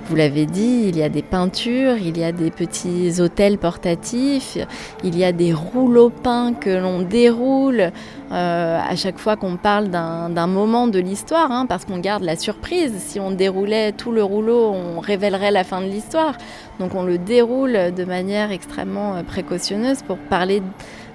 Vous 0.09 0.15
l'avez 0.15 0.47
dit, 0.47 0.85
il 0.87 0.97
y 0.97 1.03
a 1.03 1.09
des 1.09 1.21
peintures, 1.21 1.97
il 1.97 2.17
y 2.17 2.23
a 2.23 2.31
des 2.31 2.49
petits 2.49 3.21
hôtels 3.21 3.59
portatifs, 3.59 4.57
il 5.03 5.15
y 5.15 5.23
a 5.23 5.31
des 5.31 5.53
rouleaux 5.53 6.09
peints 6.09 6.53
que 6.53 6.71
l'on 6.71 7.03
déroule 7.03 7.91
euh, 8.31 8.79
à 8.79 8.95
chaque 8.95 9.19
fois 9.19 9.35
qu'on 9.35 9.57
parle 9.57 9.89
d'un 9.89 10.47
moment 10.47 10.87
de 10.87 10.97
l'histoire, 10.97 11.51
hein, 11.51 11.67
parce 11.67 11.85
qu'on 11.85 11.99
garde 11.99 12.23
la 12.23 12.35
surprise. 12.37 12.91
Si 12.97 13.19
on 13.19 13.29
déroulait 13.29 13.91
tout 13.91 14.11
le 14.11 14.23
rouleau, 14.23 14.71
on 14.71 14.99
révélerait 14.99 15.51
la 15.51 15.63
fin 15.63 15.79
de 15.79 15.87
l'histoire. 15.87 16.35
Donc 16.79 16.95
on 16.95 17.03
le 17.03 17.19
déroule 17.19 17.93
de 17.95 18.03
manière 18.03 18.51
extrêmement 18.51 19.23
précautionneuse 19.23 20.01
pour 20.01 20.17
parler 20.17 20.63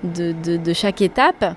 de, 0.04 0.72
chaque 0.72 1.02
étape. 1.02 1.56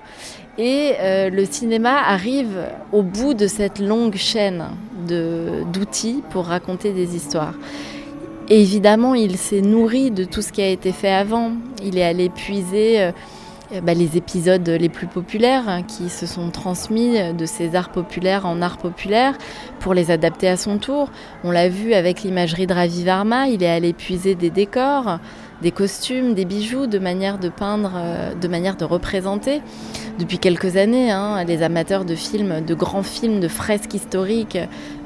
Et 0.58 0.94
euh, 0.98 1.30
le 1.30 1.44
cinéma 1.44 1.98
arrive 2.04 2.66
au 2.90 3.02
bout 3.02 3.32
de 3.32 3.46
cette 3.46 3.78
longue 3.78 4.16
chaîne 4.16 4.64
d'outils 5.06 6.24
pour 6.30 6.46
raconter 6.46 6.92
des 6.92 7.14
histoires. 7.14 7.54
Et 8.48 8.60
évidemment, 8.60 9.14
il 9.14 9.36
s'est 9.36 9.60
nourri 9.60 10.10
de 10.10 10.24
tout 10.24 10.42
ce 10.42 10.50
qui 10.50 10.60
a 10.60 10.68
été 10.68 10.90
fait 10.90 11.12
avant. 11.12 11.52
Il 11.84 11.96
est 11.96 12.04
allé 12.04 12.28
puiser 12.28 13.00
euh, 13.00 13.12
bah, 13.82 13.94
les 13.94 14.16
épisodes 14.16 14.68
les 14.68 14.88
plus 14.88 15.06
populaires 15.06 15.68
hein, 15.68 15.84
qui 15.84 16.08
se 16.08 16.26
sont 16.26 16.50
transmis 16.50 17.32
de 17.32 17.46
ces 17.46 17.76
arts 17.76 17.92
populaires 17.92 18.44
en 18.44 18.60
arts 18.60 18.78
populaires 18.78 19.38
pour 19.78 19.94
les 19.94 20.10
adapter 20.10 20.48
à 20.48 20.56
son 20.56 20.78
tour. 20.78 21.10
On 21.44 21.52
l'a 21.52 21.68
vu 21.68 21.94
avec 21.94 22.22
l'imagerie 22.24 22.66
de 22.66 22.74
Ravi 22.74 23.04
Varma, 23.04 23.46
il 23.46 23.62
est 23.62 23.70
allé 23.70 23.92
puiser 23.92 24.34
des 24.34 24.50
décors, 24.50 25.20
des 25.62 25.72
costumes, 25.72 26.34
des 26.34 26.44
bijoux, 26.44 26.86
de 26.86 26.98
manière 26.98 27.38
de 27.38 27.48
peindre, 27.48 27.92
euh, 27.96 28.34
de 28.34 28.48
manière 28.48 28.76
de 28.76 28.84
représenter. 28.84 29.60
Depuis 30.18 30.38
quelques 30.38 30.76
années, 30.76 31.10
hein, 31.10 31.42
les 31.44 31.62
amateurs 31.62 32.04
de 32.04 32.14
films, 32.14 32.64
de 32.64 32.74
grands 32.74 33.02
films, 33.02 33.40
de 33.40 33.48
fresques 33.48 33.94
historiques, 33.94 34.58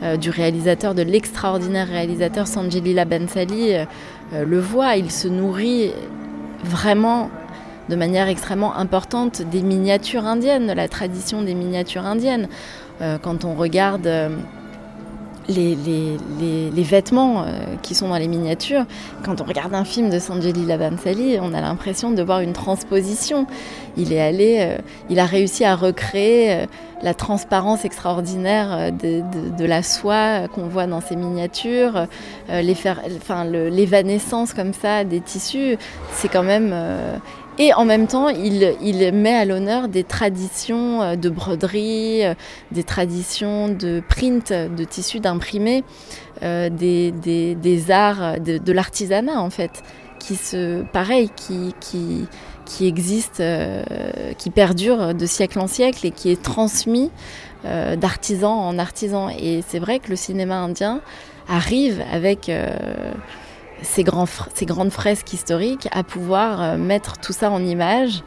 euh, 0.02 0.16
du 0.16 0.30
réalisateur, 0.30 0.94
de 0.94 1.02
l'extraordinaire 1.02 1.88
réalisateur 1.88 2.46
Sanjay 2.46 2.80
Bensali, 2.80 3.74
euh, 3.74 4.44
le 4.44 4.60
voient. 4.60 4.96
Il 4.96 5.10
se 5.10 5.28
nourrit 5.28 5.92
vraiment 6.64 7.30
de 7.88 7.96
manière 7.96 8.28
extrêmement 8.28 8.76
importante 8.76 9.42
des 9.42 9.62
miniatures 9.62 10.26
indiennes, 10.26 10.66
de 10.66 10.72
la 10.72 10.88
tradition 10.88 11.42
des 11.42 11.54
miniatures 11.54 12.06
indiennes. 12.06 12.48
quand 13.22 13.44
on 13.44 13.54
regarde 13.54 14.08
les, 15.48 16.82
vêtements 16.82 17.42
euh, 17.42 17.76
qui 17.82 17.94
sont 17.94 18.08
dans 18.08 18.16
les 18.16 18.28
miniatures. 18.28 18.84
Quand 19.24 19.40
on 19.40 19.44
regarde 19.44 19.74
un 19.74 19.84
film 19.84 20.10
de 20.10 20.18
Sanjeli 20.18 20.66
Labansali, 20.66 21.38
on 21.40 21.54
a 21.54 21.60
l'impression 21.60 22.10
de 22.10 22.22
voir 22.22 22.40
une 22.40 22.52
transposition. 22.52 23.46
Il 23.96 24.12
est 24.12 24.20
allé, 24.20 24.58
euh, 24.60 24.78
il 25.10 25.18
a 25.18 25.26
réussi 25.26 25.64
à 25.64 25.76
recréer 25.76 26.52
euh, 26.52 26.66
la 27.02 27.14
transparence 27.14 27.84
extraordinaire 27.84 28.92
de, 28.92 29.64
la 29.64 29.82
soie 29.82 30.46
qu'on 30.48 30.68
voit 30.68 30.86
dans 30.86 31.00
ces 31.00 31.16
miniatures, 31.16 32.06
l'évanescence 32.48 34.54
comme 34.54 34.72
ça 34.72 35.02
des 35.02 35.20
tissus. 35.20 35.76
C'est 36.12 36.28
quand 36.28 36.44
même 36.44 36.72
et 37.58 37.74
en 37.74 37.84
même 37.84 38.06
temps, 38.06 38.28
il, 38.28 39.12
met 39.12 39.34
à 39.34 39.44
l'honneur 39.44 39.88
des 39.88 40.04
traditions 40.04 41.02
euh, 41.02 41.16
de 41.16 41.28
broderie, 41.28 42.24
euh, 42.24 42.34
des 42.70 42.82
traditions 42.82 43.68
de 43.68 44.02
print, 44.08 44.52
de 44.52 44.84
tissus 44.84 45.20
d'imprimé, 45.20 45.84
euh, 46.42 46.70
des, 46.70 47.90
arts, 47.90 48.40
de, 48.40 48.72
l'artisanat 48.72 49.38
en 49.38 49.50
fait, 49.50 49.82
qui 50.18 50.36
se, 50.36 50.82
pareil, 50.92 51.30
qui, 51.36 51.74
qui 52.64 52.86
existe, 52.86 53.42
qui 54.38 54.50
perdure 54.50 55.14
de 55.14 55.26
siècle 55.26 55.58
en 55.58 55.66
siècle 55.66 56.06
et 56.06 56.10
qui 56.10 56.30
est 56.30 56.40
transmis 56.40 57.10
d'artisan 57.64 58.52
en 58.52 58.78
artisan. 58.78 59.28
Et 59.28 59.62
c'est 59.66 59.78
vrai 59.78 59.98
que 59.98 60.08
le 60.08 60.16
cinéma 60.16 60.56
indien 60.56 61.00
arrive 61.48 62.02
avec 62.10 62.50
ces, 63.82 64.04
grandes 64.04 64.90
fresques 64.90 65.32
historiques 65.32 65.88
à 65.92 66.02
pouvoir 66.02 66.62
euh, 66.62 66.76
mettre 66.76 67.18
tout 67.18 67.32
ça 67.32 67.50
en 67.50 67.64
image 67.64 68.22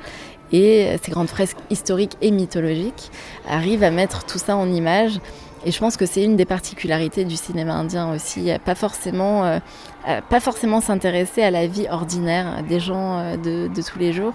et 0.51 0.95
ces 1.01 1.12
grandes 1.12 1.27
fresques 1.27 1.57
historiques 1.69 2.17
et 2.21 2.29
mythologiques 2.29 3.12
arrivent 3.50 3.83
à 3.83 3.89
mettre 3.89 4.25
tout 4.25 4.38
ça 4.38 4.55
en 4.55 4.71
image. 4.71 5.19
Et 5.65 5.71
je 5.71 5.79
pense 5.79 5.97
que 5.97 6.05
c'est 6.05 6.24
une 6.24 6.35
des 6.35 6.45
particularités 6.45 7.25
du 7.25 7.35
cinéma 7.35 7.74
indien 7.74 8.13
aussi, 8.13 8.51
pas 8.63 8.75
forcément, 8.75 9.45
euh, 9.45 9.59
pas 10.29 10.39
forcément 10.39 10.81
s'intéresser 10.81 11.41
à 11.41 11.50
la 11.50 11.65
vie 11.65 11.88
ordinaire 11.89 12.62
des 12.69 12.79
gens 12.79 13.17
euh, 13.17 13.38
de, 13.38 13.81
tous 13.81 13.97
les 13.97 14.13
jours. 14.13 14.33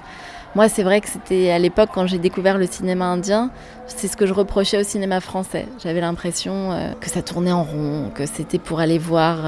Moi, 0.56 0.68
c'est 0.68 0.82
vrai 0.82 1.00
que 1.00 1.08
c'était 1.08 1.52
à 1.52 1.60
l'époque 1.60 1.90
quand 1.94 2.08
j'ai 2.08 2.18
découvert 2.18 2.58
le 2.58 2.66
cinéma 2.66 3.04
indien, 3.04 3.50
c'est 3.86 4.08
ce 4.08 4.16
que 4.16 4.26
je 4.26 4.34
reprochais 4.34 4.78
au 4.78 4.82
cinéma 4.82 5.20
français. 5.20 5.66
J'avais 5.80 6.00
l'impression 6.00 6.92
que 7.00 7.08
ça 7.08 7.22
tournait 7.22 7.52
en 7.52 7.62
rond, 7.62 8.10
que 8.12 8.26
c'était 8.26 8.58
pour 8.58 8.80
aller 8.80 8.98
voir 8.98 9.44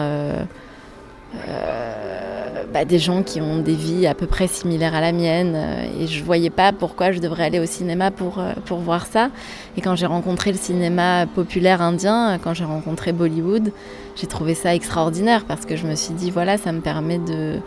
euh, 1.49 2.65
bah, 2.73 2.85
des 2.85 2.99
gens 2.99 3.23
qui 3.23 3.41
ont 3.41 3.59
des 3.59 3.75
vies 3.75 4.07
à 4.07 4.15
peu 4.15 4.27
près 4.27 4.47
similaires 4.47 4.95
à 4.95 5.01
la 5.01 5.13
mienne 5.13 5.55
euh, 5.55 6.03
et 6.03 6.07
je 6.07 6.23
voyais 6.25 6.51
pas 6.51 6.73
pourquoi 6.73 7.13
je 7.13 7.21
devrais 7.21 7.45
aller 7.45 7.59
au 7.59 7.67
cinéma 7.67 8.11
pour, 8.11 8.39
euh, 8.39 8.53
pour 8.65 8.79
voir 8.79 9.07
ça. 9.07 9.31
Et 9.77 9.81
quand 9.81 9.97
j'ai 9.97 10.07
rencontré 10.07 10.53
le 10.53 10.59
cinéma 10.59 11.27
populaire 11.27 11.83
indien, 11.83 12.39
quand 12.43 12.55
j'ai 12.55 12.65
rencontré 12.65 13.13
Bollywood, 13.13 13.73
j'ai 14.17 14.27
trouvé 14.27 14.55
ça 14.55 14.75
extraordinaire 14.75 15.45
parce 15.47 15.65
que 15.65 15.77
je 15.77 15.87
me 15.87 15.95
suis 15.95 16.15
dit 16.15 16.31
voilà, 16.31 16.59
ça 16.59 16.73
me 16.73 16.81
permet 16.81 17.19
de, 17.19 17.59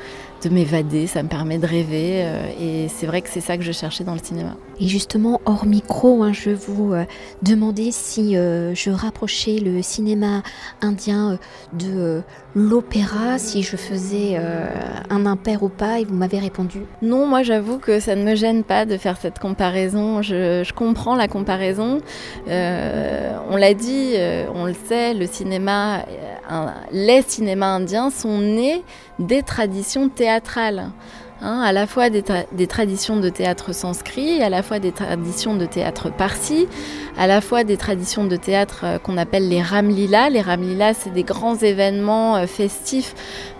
de 0.45 0.53
m'évader, 0.53 1.07
ça 1.07 1.23
me 1.23 1.27
permet 1.27 1.57
de 1.57 1.65
rêver. 1.65 2.21
Euh, 2.23 2.49
et 2.59 2.87
c'est 2.87 3.07
vrai 3.07 3.21
que 3.21 3.29
c'est 3.29 3.41
ça 3.41 3.57
que 3.57 3.63
je 3.63 3.71
cherchais 3.71 4.03
dans 4.03 4.13
le 4.13 4.19
cinéma. 4.19 4.55
Et 4.79 4.87
justement, 4.87 5.41
hors 5.45 5.65
micro, 5.65 6.21
hein, 6.21 6.33
je 6.33 6.51
vous 6.51 6.93
euh, 6.93 7.05
demandais 7.41 7.89
si 7.91 8.37
euh, 8.37 8.75
je 8.75 8.91
rapprochais 8.91 9.57
le 9.57 9.81
cinéma 9.81 10.43
indien 10.81 11.39
de 11.73 12.21
l'opéra, 12.53 13.39
si 13.39 13.63
je 13.63 13.75
faisais 13.75 14.37
un 15.09 15.25
impair 15.25 15.63
ou 15.63 15.69
pas, 15.69 15.99
et 15.99 16.05
vous 16.05 16.13
m'avez 16.13 16.39
répondu. 16.39 16.83
Non, 17.01 17.25
moi 17.25 17.43
j'avoue 17.43 17.79
que 17.79 17.99
ça 17.99 18.15
ne 18.15 18.23
me 18.23 18.35
gêne 18.35 18.63
pas 18.63 18.85
de 18.85 18.95
faire 18.95 19.17
cette 19.17 19.39
comparaison. 19.39 20.21
Je, 20.21 20.63
je 20.63 20.73
comprends 20.73 21.15
la 21.15 21.27
comparaison. 21.27 21.99
on 22.47 23.57
l'a 23.57 23.73
dit, 23.73 24.13
on 24.53 24.65
le 24.65 24.75
sait, 24.87 25.13
le 25.13 25.27
cinéma, 25.27 26.05
les 26.93 27.21
cinémas 27.23 27.75
indiens 27.75 28.09
sont 28.09 28.39
nés 28.39 28.83
des 29.19 29.43
traditions 29.43 30.09
théâtrales. 30.09 30.91
Hein, 31.41 31.61
à 31.65 31.73
la 31.73 31.85
fois 31.85 32.09
des, 32.09 32.23
traditions 32.67 33.17
de 33.17 33.27
théâtre 33.27 33.73
sanskrit, 33.73 34.41
à 34.41 34.49
la 34.49 34.63
fois 34.63 34.79
des 34.79 34.93
traditions 34.93 35.55
de 35.55 35.65
théâtre 35.65 36.09
parsi, 36.09 36.65
à 37.17 37.27
la 37.27 37.41
fois 37.41 37.65
des 37.65 37.75
traditions 37.75 38.23
de 38.23 38.37
théâtre 38.37 38.81
euh, 38.85 38.99
qu'on 38.99 39.17
appelle 39.17 39.49
les 39.49 39.61
Ramlila. 39.61 40.29
Les 40.29 40.39
Ramlila, 40.39 40.93
c'est 40.93 41.09
des 41.09 41.23
grands 41.23 41.57
événements 41.57 42.37
euh, 42.37 42.47
festifs 42.47 43.13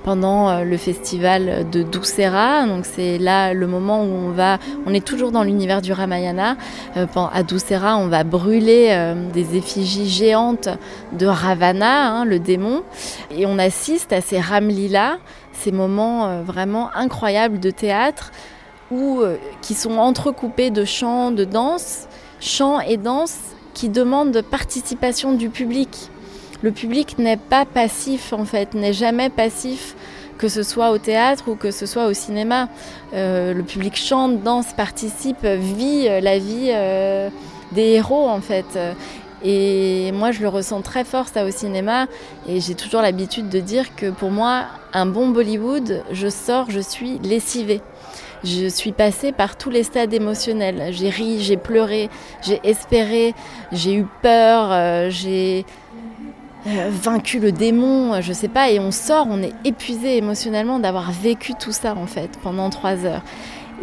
pendant 0.05 0.49
euh, 0.49 0.63
le 0.63 0.77
festival 0.77 1.69
de 1.69 1.83
Doucera. 1.83 2.65
Donc 2.65 2.85
c'est 2.85 3.17
là 3.17 3.53
le 3.53 3.67
moment 3.67 4.03
où 4.03 4.07
on 4.07 4.29
va, 4.29 4.57
on 4.85 4.93
est 4.93 5.05
toujours 5.05 5.33
dans 5.33 5.43
l'univers 5.43 5.81
du 5.81 5.91
Ramayana. 5.91 6.55
à 6.95 7.43
Doucera, 7.43 7.97
on 7.97 8.07
va 8.07 8.23
brûler 8.23 9.13
des 9.33 9.57
effigies 9.57 10.09
géantes 10.09 10.69
de 11.11 11.25
Ravana, 11.25 12.07
hein, 12.07 12.25
le 12.25 12.39
démon, 12.39 12.83
et 13.31 13.45
on 13.45 13.57
assiste 13.59 14.13
à 14.13 14.21
ces 14.21 14.39
Ramlila 14.39 15.17
ces 15.55 15.71
moments 15.71 16.27
euh, 16.27 16.41
vraiment 16.43 16.89
incroyables 16.95 17.59
de 17.59 17.71
théâtre 17.71 18.31
où, 18.91 19.21
euh, 19.21 19.37
qui 19.61 19.73
sont 19.73 19.97
entrecoupés 19.97 20.69
de 20.69 20.85
chants, 20.85 21.31
de 21.31 21.43
danse, 21.43 22.07
chants 22.39 22.79
et 22.79 22.97
danse 22.97 23.37
qui 23.73 23.89
demande 23.89 24.41
participation 24.41 25.33
du 25.33 25.49
public. 25.49 26.09
Le 26.61 26.71
public 26.71 27.17
n'est 27.17 27.37
pas 27.37 27.65
passif 27.65 28.33
en 28.33 28.45
fait, 28.45 28.73
n'est 28.73 28.93
jamais 28.93 29.29
passif 29.29 29.95
que 30.37 30.49
ce 30.49 30.63
soit 30.63 30.91
au 30.91 30.97
théâtre 30.97 31.45
ou 31.49 31.55
que 31.55 31.71
ce 31.71 31.85
soit 31.85 32.07
au 32.07 32.13
cinéma. 32.13 32.67
Euh, 33.13 33.53
le 33.53 33.63
public 33.63 33.95
chante, 33.95 34.43
danse, 34.43 34.73
participe, 34.73 35.45
vit 35.45 36.07
la 36.21 36.37
vie 36.37 36.71
des 37.71 37.93
héros 37.93 38.27
en 38.27 38.41
fait. 38.41 38.77
Et 39.43 40.11
moi, 40.13 40.31
je 40.31 40.41
le 40.41 40.47
ressens 40.47 40.81
très 40.81 41.03
fort 41.03 41.27
ça 41.27 41.45
au 41.45 41.51
cinéma. 41.51 42.07
Et 42.47 42.59
j'ai 42.59 42.75
toujours 42.75 43.01
l'habitude 43.01 43.49
de 43.49 43.59
dire 43.59 43.95
que 43.95 44.09
pour 44.09 44.31
moi, 44.31 44.65
un 44.93 45.05
bon 45.05 45.29
Bollywood, 45.29 46.03
je 46.11 46.27
sors, 46.27 46.69
je 46.69 46.79
suis 46.79 47.19
lessivée. 47.19 47.81
Je 48.43 48.67
suis 48.67 48.91
passée 48.91 49.31
par 49.31 49.57
tous 49.57 49.69
les 49.69 49.83
stades 49.83 50.13
émotionnels. 50.13 50.89
J'ai 50.91 51.09
ri, 51.09 51.41
j'ai 51.41 51.57
pleuré, 51.57 52.09
j'ai 52.41 52.59
espéré, 52.63 53.33
j'ai 53.71 53.95
eu 53.95 54.05
peur, 54.21 54.69
euh, 54.71 55.09
j'ai 55.09 55.65
euh, 56.67 56.89
vaincu 56.91 57.39
le 57.39 57.51
démon, 57.51 58.21
je 58.21 58.33
sais 58.33 58.47
pas, 58.47 58.69
et 58.69 58.79
on 58.79 58.91
sort, 58.91 59.27
on 59.29 59.41
est 59.41 59.53
épuisé 59.63 60.17
émotionnellement 60.17 60.79
d'avoir 60.79 61.11
vécu 61.11 61.53
tout 61.53 61.71
ça 61.71 61.95
en 61.95 62.05
fait 62.05 62.39
pendant 62.43 62.69
trois 62.69 63.05
heures. 63.05 63.23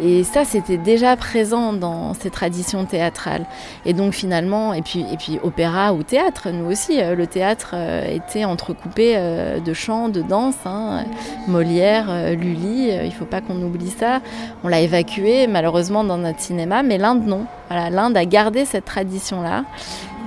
Et 0.01 0.23
ça, 0.23 0.43
c'était 0.45 0.77
déjà 0.77 1.15
présent 1.15 1.73
dans 1.73 2.13
ces 2.13 2.29
traditions 2.29 2.85
théâtrales. 2.85 3.45
Et 3.85 3.93
donc 3.93 4.13
finalement, 4.13 4.73
et 4.73 4.81
puis, 4.81 5.05
opéra 5.43 5.93
ou 5.93 6.03
théâtre, 6.03 6.49
nous 6.51 6.71
aussi, 6.71 7.01
euh, 7.01 7.15
le 7.15 7.27
théâtre 7.27 7.71
euh, 7.73 8.05
était 8.05 8.45
entrecoupé 8.45 9.15
de 9.63 9.73
chants, 9.73 10.09
de 10.09 10.21
danse. 10.21 10.55
Hein. 10.65 11.05
Molière, 11.47 12.11
Lully, 12.31 12.89
il 12.89 13.05
ne 13.05 13.11
faut 13.11 13.25
pas 13.25 13.41
qu'on 13.41 13.61
oublie 13.61 13.89
ça. 13.89 14.21
On 14.63 14.67
l'a 14.67 14.81
évacué 14.81 15.47
malheureusement 15.47 16.03
dans 16.03 16.17
notre 16.17 16.39
cinéma, 16.39 16.83
mais 16.83 16.97
l'Inde 16.97 17.25
non. 17.25 17.45
L'Inde 17.69 18.17
a 18.17 18.25
gardé 18.25 18.65
cette 18.65 18.85
tradition-là 18.85 19.65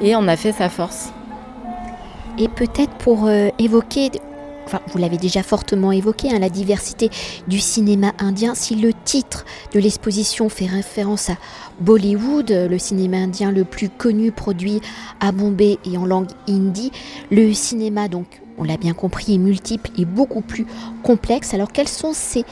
et 0.00 0.16
on 0.16 0.26
a 0.28 0.37
fait 0.37 0.52
sa 0.52 0.68
force. 0.68 1.12
Et 2.38 2.49
peut-être 2.49 2.92
pour 2.99 3.26
euh, 3.26 3.49
évoquer, 3.58 4.11
vous 4.88 4.99
l'avez 4.99 5.16
déjà 5.16 5.42
fortement 5.42 5.92
évoqué, 5.92 6.30
hein, 6.30 6.38
la 6.38 6.49
diversité 6.49 7.11
du 7.49 7.61
cinéma 7.61 8.12
indien, 8.18 8.54
si 8.54 8.75
le 8.75 8.92
titre 8.92 9.44
de 9.73 9.80
l'exposition 9.80 10.49
fait 10.49 10.66
référence 10.66 11.30
à 11.30 11.37
Bollywood, 11.80 12.50
le 12.50 12.78
cinéma 12.78 13.18
indien 13.18 13.50
le 13.50 13.64
plus 13.64 13.88
connu 13.88 14.32
produit 14.32 14.80
à 15.20 15.32
Bombay 15.32 15.78
et 15.85 15.96
en 15.96 16.06
langue 16.06 16.30
hindi, 16.49 16.90
le 17.30 17.52
cinéma 17.52 18.08
donc 18.08 18.40
on 18.58 18.64
l'a 18.64 18.76
bien 18.76 18.94
compris 18.94 19.35
est 19.35 19.38
multiple 19.38 19.90
et 19.99 20.04
beaucoup 20.04 20.40
plus 20.40 20.66
complexe. 21.02 21.52
Alors 21.54 21.73
quelles 21.73 21.88
sont 21.88 22.12
ces 22.12 22.44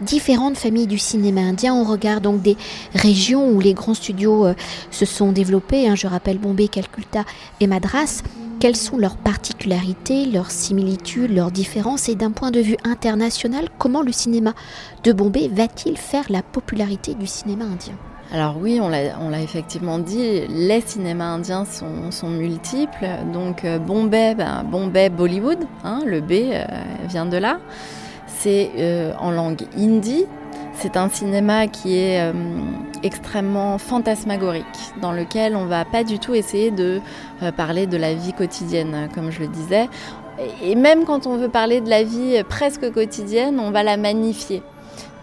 différentes 0.00 0.56
familles 0.56 0.86
du 0.86 0.98
cinéma 0.98 1.40
indien. 1.40 1.74
On 1.74 1.84
regarde 1.84 2.22
donc 2.22 2.42
des 2.42 2.56
régions 2.94 3.50
où 3.50 3.60
les 3.60 3.74
grands 3.74 3.94
studios 3.94 4.46
euh, 4.46 4.54
se 4.90 5.04
sont 5.04 5.32
développés. 5.32 5.88
Hein. 5.88 5.94
je 5.94 6.06
rappelle 6.06 6.38
Bombay, 6.38 6.68
Calcutta 6.68 7.24
et 7.60 7.66
Madras. 7.66 8.22
Quelles 8.58 8.76
sont 8.76 8.96
leurs 8.96 9.16
particularités, 9.16 10.24
leurs 10.24 10.50
similitudes, 10.50 11.30
leurs 11.30 11.50
différences? 11.50 12.08
Et 12.08 12.14
d'un 12.14 12.30
point 12.30 12.50
de 12.50 12.60
vue 12.60 12.78
international, 12.84 13.68
comment 13.78 14.00
le 14.00 14.12
cinéma 14.12 14.54
de 15.04 15.12
Bombay 15.12 15.48
va-t-il 15.48 15.98
faire 15.98 16.24
la 16.30 16.42
popularité 16.42 17.14
du 17.14 17.26
cinéma 17.26 17.64
indien? 17.64 17.94
Alors 18.32 18.56
oui, 18.60 18.80
on 18.80 18.88
l'a 18.88 19.40
effectivement 19.40 19.98
dit, 19.98 20.46
les 20.48 20.80
cinémas 20.80 21.26
indiens 21.26 21.64
sont, 21.64 22.28
multiples. 22.28 23.06
Donc 23.32 23.64
euh, 23.64 23.78
Bombay, 23.78 24.34
ben, 24.34 24.64
Bombay 24.64 25.10
Bollywood, 25.10 25.58
hein, 25.84 26.00
le 26.04 26.20
B 26.20 26.32
euh, 26.32 26.64
vient 27.08 27.26
de 27.26 27.36
là. 27.36 27.58
C'est 28.38 28.70
euh, 28.76 29.12
en 29.18 29.30
langue 29.30 29.62
hindi, 29.78 30.26
c'est 30.74 30.96
un 30.96 31.08
cinéma 31.08 31.68
qui 31.68 31.96
est 31.96 32.20
euh, 32.20 32.32
extrêmement 33.02 33.78
fantasmagorique, 33.78 34.64
dans 35.00 35.12
lequel 35.12 35.56
on 35.56 35.64
va 35.64 35.86
pas 35.86 36.04
du 36.04 36.18
tout 36.18 36.34
essayer 36.34 36.70
de 36.70 37.00
euh, 37.42 37.50
parler 37.50 37.86
de 37.86 37.96
la 37.96 38.12
vie 38.12 38.34
quotidienne, 38.34 39.08
comme 39.14 39.30
je 39.30 39.40
le 39.40 39.48
disais. 39.48 39.88
Et 40.62 40.74
même 40.74 41.04
quand 41.04 41.26
on 41.26 41.38
veut 41.38 41.48
parler 41.48 41.80
de 41.80 41.88
la 41.88 42.02
vie 42.02 42.42
presque 42.46 42.92
quotidienne, 42.92 43.58
on 43.58 43.70
va 43.70 43.82
la 43.82 43.96
magnifier. 43.96 44.62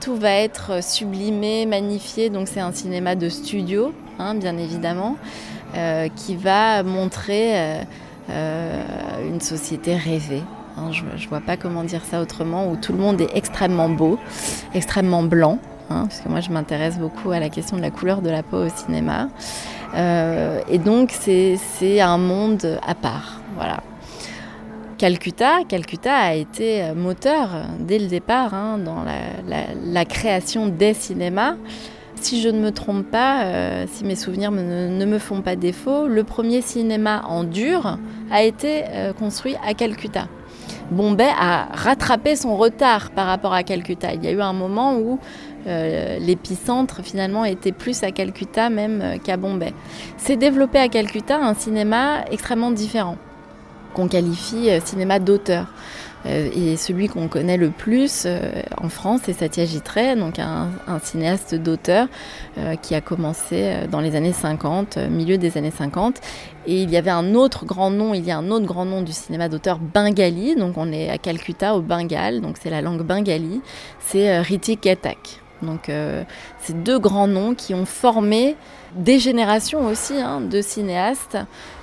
Tout 0.01 0.15
va 0.15 0.32
être 0.32 0.84
sublimé, 0.84 1.67
magnifié. 1.67 2.32
Donc 2.32 2.48
c'est 2.48 2.62
un 2.62 2.72
cinéma 2.72 3.13
de 3.13 3.29
studio, 3.29 3.93
hein, 4.17 4.34
bien 4.34 4.58
évidemment, 4.58 5.17
qui 6.15 6.36
va 6.36 6.82
montrer 6.82 7.86
une 8.27 9.39
société 9.39 9.96
rêvée, 9.96 10.41
Hein, 10.77 10.92
je 10.92 11.03
ne 11.03 11.30
vois 11.30 11.42
pas 11.42 11.58
comment 11.58 11.84
dire 11.84 12.03
ça 12.03 12.22
autrement, 12.22 12.70
où 12.70 12.75
tout 12.75 12.94
le 12.94 13.00
monde 13.00 13.22
est 13.22 13.36
extrêmement 13.36 13.89
beau, 13.89 14.18
extrêmement 14.74 15.24
blanc, 15.24 15.60
hein, 15.89 16.06
parce 16.08 16.22
que 16.22 16.30
moi 16.30 16.39
je 16.39 16.50
m'intéresse 16.50 16.98
beaucoup 16.98 17.32
à 17.32 17.39
la 17.39 17.50
question 17.50 17.77
de 17.77 17.82
la 17.82 17.92
couleur 17.92 18.22
de 18.22 18.30
la 18.30 18.44
peau 18.44 18.65
au 18.65 18.70
cinéma. 18.70 19.30
Euh, 19.96 20.62
et 20.67 20.80
donc 20.80 21.12
c'est 21.12 22.02
un 22.02 22.17
monde 22.17 22.80
à 22.86 22.95
part. 22.95 23.39
Voilà. 23.56 23.82
Calcutta, 24.97 25.63
Calcutta 25.67 26.15
a 26.15 26.34
été 26.34 26.93
moteur 26.95 27.50
dès 27.80 28.00
le 28.00 28.08
départ 28.08 28.54
hein, 28.54 28.78
dans 28.78 29.04
la, 29.04 30.06
création 30.06 30.67
des 30.67 30.93
cinémas. 30.93 31.56
Si 32.15 32.41
je 32.41 32.47
ne 32.47 32.60
me 32.60 32.71
trompe 32.71 33.12
pas, 33.12 33.43
euh, 33.43 33.86
si 33.91 34.06
mes 34.06 34.15
souvenirs 34.15 34.52
ne, 34.52 35.06
me 35.06 35.19
font 35.19 35.41
pas 35.41 35.58
défaut, 35.58 36.08
le 36.08 36.24
premier 36.24 36.62
cinéma 36.62 37.24
en 37.28 37.43
dur 37.43 37.97
a 38.32 38.43
été 38.43 38.84
euh, 38.91 39.12
construit 39.12 39.56
à 39.67 39.74
Calcutta. 39.74 40.28
Bombay 40.91 41.30
a 41.39 41.67
rattrapé 41.74 42.36
son 42.36 42.56
retard 42.56 43.12
par 43.12 43.28
rapport 43.28 43.54
à 43.54 43.63
Calcutta. 43.63 44.13
Il 44.13 44.24
y 44.24 44.28
a 44.28 44.32
eu 44.32 44.41
un 44.41 44.54
moment 44.54 44.98
où 44.98 45.19
euh, 45.65 46.19
l'épicentre 46.19 47.02
finalement 47.04 47.46
était 47.46 47.72
plus 47.72 48.04
à 48.04 48.12
Calcutta 48.12 48.69
même 48.69 49.02
euh, 49.02 49.17
qu'à 49.17 49.38
Bombay. 49.38 49.74
C'est 50.17 50.36
développé 50.36 50.78
à 50.80 50.89
Calcutta 50.89 51.38
un 51.38 51.54
cinéma 51.54 52.26
extrêmement 52.32 52.72
différent, 52.72 53.17
qu'on 53.93 54.08
qualifie 54.08 54.69
euh, 54.69 54.80
cinéma 54.84 55.19
d'auteur. 55.19 55.67
Euh, 56.25 56.49
et 56.55 56.77
celui 56.77 57.07
qu'on 57.07 57.27
connaît 57.27 57.57
le 57.57 57.69
plus 57.69 58.23
euh, 58.25 58.62
en 58.77 58.89
France, 58.89 59.21
c'est 59.25 59.33
Satyajit 59.33 59.81
Ray, 59.93 60.15
donc 60.17 60.39
un, 60.39 60.69
cinéaste 61.03 61.55
d'auteur 61.55 62.07
euh, 62.57 62.75
qui 62.75 62.95
a 62.95 63.01
commencé 63.01 63.73
dans 63.91 63.99
les 63.99 64.15
années 64.15 64.33
50, 64.33 64.97
milieu 65.09 65.38
des 65.38 65.57
années 65.57 65.71
50. 65.71 66.21
Et 66.65 66.81
il 66.81 66.89
y 66.89 66.97
avait 66.97 67.12
un 67.12 67.36
autre 67.36 67.65
grand 67.65 67.89
nom, 67.89 68.13
il 68.13 68.23
y 68.23 68.31
a 68.31 68.38
un 68.38 68.49
autre 68.49 68.65
grand 68.65 68.86
nom 68.86 69.01
du 69.01 69.12
cinéma 69.12 69.49
d'auteur 69.49 69.79
bengali, 69.79 70.55
donc 70.55 70.77
on 70.77 70.91
est 70.91 71.09
à 71.09 71.17
Calcutta 71.17 71.75
au 71.75 71.81
Bengale, 71.81 72.39
donc 72.39 72.57
c'est 72.62 72.69
la 72.69 72.81
langue 72.81 73.01
bengali, 73.01 73.62
c'est 73.99 74.39
Ritik 74.39 74.83
Ghatak. 74.83 75.42
Donc 75.63 75.89
c'est 76.60 76.84
deux 76.84 76.99
grands 76.99 77.28
noms 77.28 77.56
qui 77.56 77.73
ont 77.73 77.86
formé 77.86 78.56
des 78.95 79.19
générations 79.19 79.88
aussi 79.88 80.13
hein, 80.17 80.41
de 80.41 80.62
cinéastes, 80.62 81.38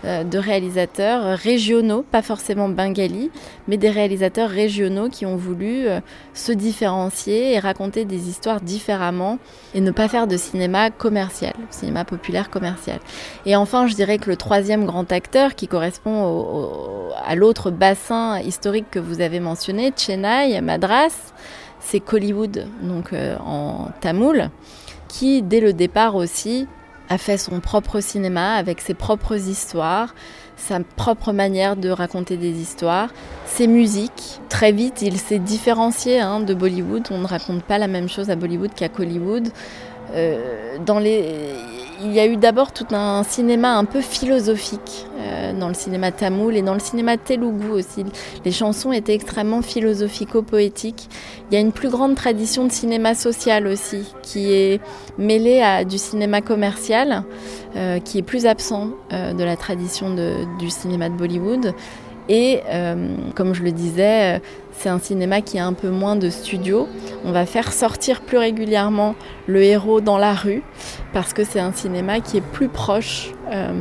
euh, 0.05 0.23
de 0.25 0.39
réalisateurs 0.39 1.37
régionaux, 1.37 2.03
pas 2.03 2.23
forcément 2.23 2.69
bengali, 2.69 3.31
mais 3.69 3.77
des 3.77 3.91
réalisateurs 3.91 4.49
régionaux 4.49 5.09
qui 5.09 5.27
ont 5.27 5.37
voulu 5.37 5.89
euh, 5.89 6.01
se 6.35 6.53
différencier 6.53 7.55
et 7.55 7.59
raconter 7.59 8.05
des 8.05 8.29
histoires 8.29 8.61
différemment 8.61 9.39
et 9.75 9.81
ne 9.81 9.91
pas 9.91 10.09
faire 10.09 10.27
de 10.27 10.37
cinéma 10.37 10.91
commercial, 10.91 11.55
cinéma 11.71 12.05
populaire 12.05 12.51
commercial. 12.51 13.01
Et 13.45 13.57
enfin, 13.57 13.87
je 13.87 13.95
dirais 13.95 14.19
que 14.19 14.31
le 14.31 14.37
troisième 14.37 14.85
grand 14.85 15.11
acteur 15.11 15.55
qui 15.55 15.67
correspond 15.67 17.11
à 17.27 17.35
l'autre 17.35 17.71
bassin 17.71 18.41
historique 18.41 18.91
que 18.91 18.99
vous 18.99 19.21
avez 19.21 19.41
mentionné, 19.41 19.93
Chennai, 19.97 20.61
Madras, 20.61 21.33
c'est 21.81 22.01
Kollywood, 22.01 22.67
donc 22.83 23.13
euh, 23.13 23.37
en 23.39 23.89
tamoul, 24.01 24.51
qui 25.09 25.43
dès 25.43 25.61
le 25.61 25.73
départ 25.73 26.15
aussi 26.15 26.67
a 27.09 27.19
fait 27.19 27.39
son 27.39 27.61
propre 27.61 28.01
cinéma 28.01 28.55
avec 28.55 28.81
ses 28.81 28.95
propres 28.95 29.49
histoires, 29.49 30.15
sa 30.57 30.79
propre 30.81 31.33
manière 31.33 31.77
de 31.77 31.91
raconter 31.91 32.37
des 32.37 32.61
histoires, 32.61 33.11
ses 33.47 33.67
musiques. 33.67 34.41
Très 34.49 34.71
vite, 34.71 35.03
il 35.03 35.19
s'est 35.19 35.41
différencié 35.41 36.21
hein, 36.21 36.41
de 36.41 36.55
Bollywood. 36.55 37.09
On 37.11 37.19
ne 37.19 37.27
raconte 37.27 37.65
pas 37.65 37.79
la 37.79 37.89
même 37.89 38.09
chose 38.09 38.31
à 38.31 38.37
Bollywood 38.37 38.73
qu'à 38.75 38.89
Hollywood. 38.97 39.49
Euh, 40.15 40.77
dans 40.85 40.99
les 40.99 41.25
il 42.03 42.13
y 42.13 42.21
a 42.21 42.27
eu 42.27 42.37
d'abord 42.37 42.73
tout 42.73 42.87
un 42.93 43.23
cinéma 43.23 43.77
un 43.77 43.85
peu 43.85 44.01
philosophique 44.01 45.07
euh, 45.19 45.59
dans 45.59 45.69
le 45.69 45.75
cinéma 45.75 46.13
tamoul 46.13 46.57
et 46.57 46.63
dans 46.63 46.75
le 46.75 46.81
cinéma 46.81 47.17
telugu 47.17 47.69
aussi. 47.69 48.05
Les 48.45 48.53
chansons 48.53 48.93
étaient 48.93 49.15
extrêmement 49.15 49.63
philosophico-poétiques. 49.63 51.09
Il 51.51 51.55
y 51.55 51.57
a 51.59 51.61
une 51.61 51.73
plus 51.73 51.91
grande 51.91 52.15
tradition 52.15 52.65
de 52.65 52.73
cinéma 52.73 53.15
social 53.15 53.67
aussi 53.67 54.05
qui 54.23 54.53
est 54.53 54.81
mêlée 55.19 55.61
à 55.61 55.85
du 55.85 55.99
cinéma 55.99 56.41
commercial, 56.41 57.25
euh, 57.77 57.99
qui 57.99 58.19
est 58.19 58.23
plus 58.23 58.47
absent 58.47 58.89
euh, 59.13 59.33
de 59.33 59.45
la 59.45 59.57
tradition 59.57 60.15
du 60.59 60.71
cinéma 60.71 61.09
de 61.09 61.15
Bollywood. 61.15 61.75
Et 62.29 62.61
comme 63.35 63.55
je 63.55 63.65
le 63.65 63.73
disais, 63.73 64.41
c'est 64.79 64.89
un 64.89 65.01
cinéma 65.01 65.41
qui 65.41 65.59
a 65.59 65.67
un 65.67 65.73
peu 65.73 65.91
moins 65.91 66.15
de 66.15 66.31
studio. 66.31 66.87
On 67.25 67.33
va 67.33 67.45
faire 67.45 67.73
sortir 67.73 68.23
plus 68.23 68.39
régulièrement 68.39 69.15
le 69.47 69.63
héros 69.63 70.01
dans 70.01 70.17
la 70.17 70.33
rue 70.33 70.63
parce 71.13 71.33
que 71.33 71.45
c'est 71.45 71.61
un 71.61 71.73
cinéma 71.73 72.21
qui 72.21 72.39
est 72.39 72.43
plus 72.43 72.69
proche, 72.69 73.33
euh, 73.53 73.73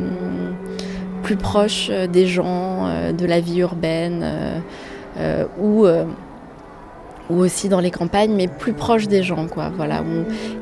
euh, 1.90 2.08
des 2.08 2.28
gens, 2.28 2.88
euh, 2.88 3.12
de 3.14 3.26
la 3.26 3.40
vie 3.40 3.60
urbaine, 3.60 4.26
où 5.60 5.86
ou 7.30 7.40
aussi 7.40 7.70
dans 7.70 7.80
les 7.80 7.92
campagnes, 7.92 8.34
mais 8.34 8.48
plus 8.48 8.74
proche 8.74 9.08
des 9.08 9.24
gens, 9.24 9.48
quoi. 9.48 9.72
Voilà. 9.76 10.04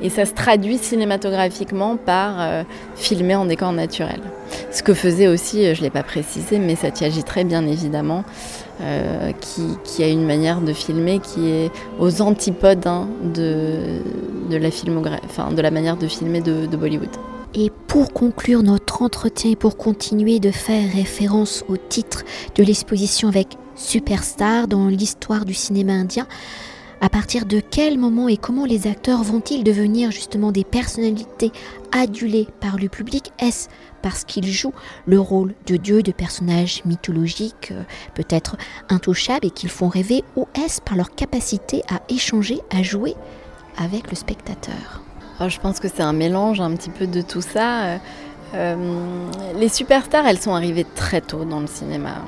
et 0.02 0.10
ça 0.10 0.26
se 0.26 0.34
traduit 0.34 0.78
cinématographiquement 0.78 1.98
par 1.98 2.36
euh, 2.40 2.64
filmer 2.96 3.36
en 3.36 3.46
décor 3.46 3.72
naturel. 3.72 4.22
Ce 4.72 4.84
que 4.84 4.94
faisait 4.94 5.28
aussi, 5.28 5.66
euh, 5.66 5.74
je 5.74 5.80
ne 5.80 5.86
l'ai 5.86 5.90
pas 5.90 6.04
précisé, 6.04 6.60
mais 6.60 6.76
Satyajit 6.76 7.24
très 7.24 7.44
bien 7.44 7.66
évidemment, 7.66 8.24
euh, 8.82 9.32
qui, 9.84 10.04
a 10.04 10.08
une 10.08 10.26
manière 10.26 10.62
de 10.62 10.74
filmer 10.74 11.20
qui 11.20 11.50
est 11.50 11.72
aux 12.00 12.22
antipodes 12.22 12.86
hein, 12.86 13.08
de 13.34 14.02
la 15.62 15.72
manière 15.72 15.98
de 15.98 16.08
filmer 16.08 16.42
de, 16.42 16.66
de 16.66 16.78
Bollywood. 16.78 17.10
Et 17.56 17.72
pour 17.88 18.14
conclure 18.14 18.62
notre 18.62 19.02
entretien 19.02 19.52
et 19.52 19.56
pour 19.56 19.78
continuer 19.78 20.40
de 20.40 20.52
faire 20.52 20.84
référence 20.94 21.64
au 21.70 21.78
titre 21.78 22.24
de 22.56 22.64
l'exposition 22.64 23.30
avec 23.30 23.58
superstar 23.78 24.68
dans 24.68 24.88
l'histoire 24.88 25.46
du 25.46 25.54
cinéma 25.54 25.94
indien. 25.94 26.28
À 27.00 27.10
partir 27.10 27.46
de 27.46 27.60
quel 27.60 28.00
moment 28.00 28.28
et 28.28 28.38
comment 28.38 28.66
les 28.66 28.88
acteurs 28.88 29.22
vont-ils 29.22 29.64
devenir 29.64 30.10
justement 30.10 30.52
des 30.52 30.64
personnalités 30.64 31.52
adulées 31.92 32.48
par 32.60 32.78
le 32.78 32.90
public? 32.90 33.32
Est-ce 33.40 33.70
parce 34.02 34.24
qu'ils 34.24 34.52
jouent 34.52 34.74
le 35.06 35.20
rôle 35.20 35.54
de 35.68 35.78
dieu, 35.78 36.02
de 36.02 36.12
personnages 36.12 36.82
mythologiques, 36.86 37.72
euh, 37.72 37.84
peut-être 38.16 38.58
intouchables 38.90 39.46
et 39.46 39.52
qu'ils 39.52 39.70
font 39.70 39.90
rêver, 39.90 40.24
ou 40.36 40.48
est-ce 40.56 40.82
par 40.82 40.96
leur 40.96 41.12
capacité 41.14 41.84
à 41.90 42.02
échanger, 42.10 42.62
à 42.72 42.82
jouer 42.82 43.16
avec 43.78 44.10
le 44.10 44.16
spectateur? 44.16 45.02
Oh, 45.40 45.50
Je 45.50 45.60
pense 45.60 45.80
que 45.80 45.88
c'est 45.88 46.02
un 46.02 46.14
mélange 46.14 46.62
un 46.62 46.76
petit 46.76 46.90
peu 46.90 47.06
de 47.06 47.22
tout 47.22 47.42
ça. 47.42 47.84
Euh, 47.84 47.98
euh, 48.56 49.30
les 49.56 49.70
superstars, 49.70 50.26
elles 50.26 50.40
sont 50.40 50.56
arrivées 50.56 50.86
très 50.96 51.22
tôt 51.22 51.46
dans 51.46 51.60
le 51.60 51.68
cinéma 51.68 52.24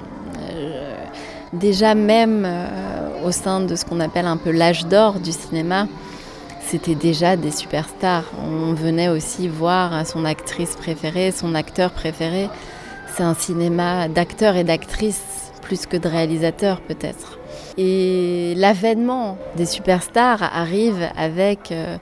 déjà 1.53 1.95
même 1.95 2.43
euh, 2.45 3.25
au 3.25 3.31
sein 3.31 3.61
de 3.61 3.75
ce 3.75 3.85
qu'on 3.85 3.99
appelle 3.99 4.25
un 4.25 4.37
peu 4.37 4.51
l'âge 4.51 4.85
d'or 4.85 5.19
du 5.19 5.31
cinéma, 5.31 5.87
c'était 6.61 6.95
déjà 6.95 7.35
des 7.35 7.51
superstars. 7.51 8.25
On 8.37 8.73
venait 8.73 9.09
aussi 9.09 9.47
voir 9.47 10.05
son 10.05 10.25
actrice 10.25 10.75
préférée, 10.75 11.31
son 11.31 11.55
acteur 11.55 11.91
préféré. 11.91 12.49
C'est 13.15 13.23
un 13.23 13.33
cinéma 13.33 14.07
d'acteurs 14.07 14.55
et 14.55 14.63
d'actrices 14.63 15.51
plus 15.61 15.85
que 15.85 15.97
de 15.97 16.07
réalisateurs 16.07 16.81
peut-être. 16.81 17.39
Et 17.77 18.53
l'avènement 18.55 19.37
des 19.55 19.65
superstars 19.65 20.43
arrive 20.43 21.09
avec 21.17 21.71
euh, 21.71 21.97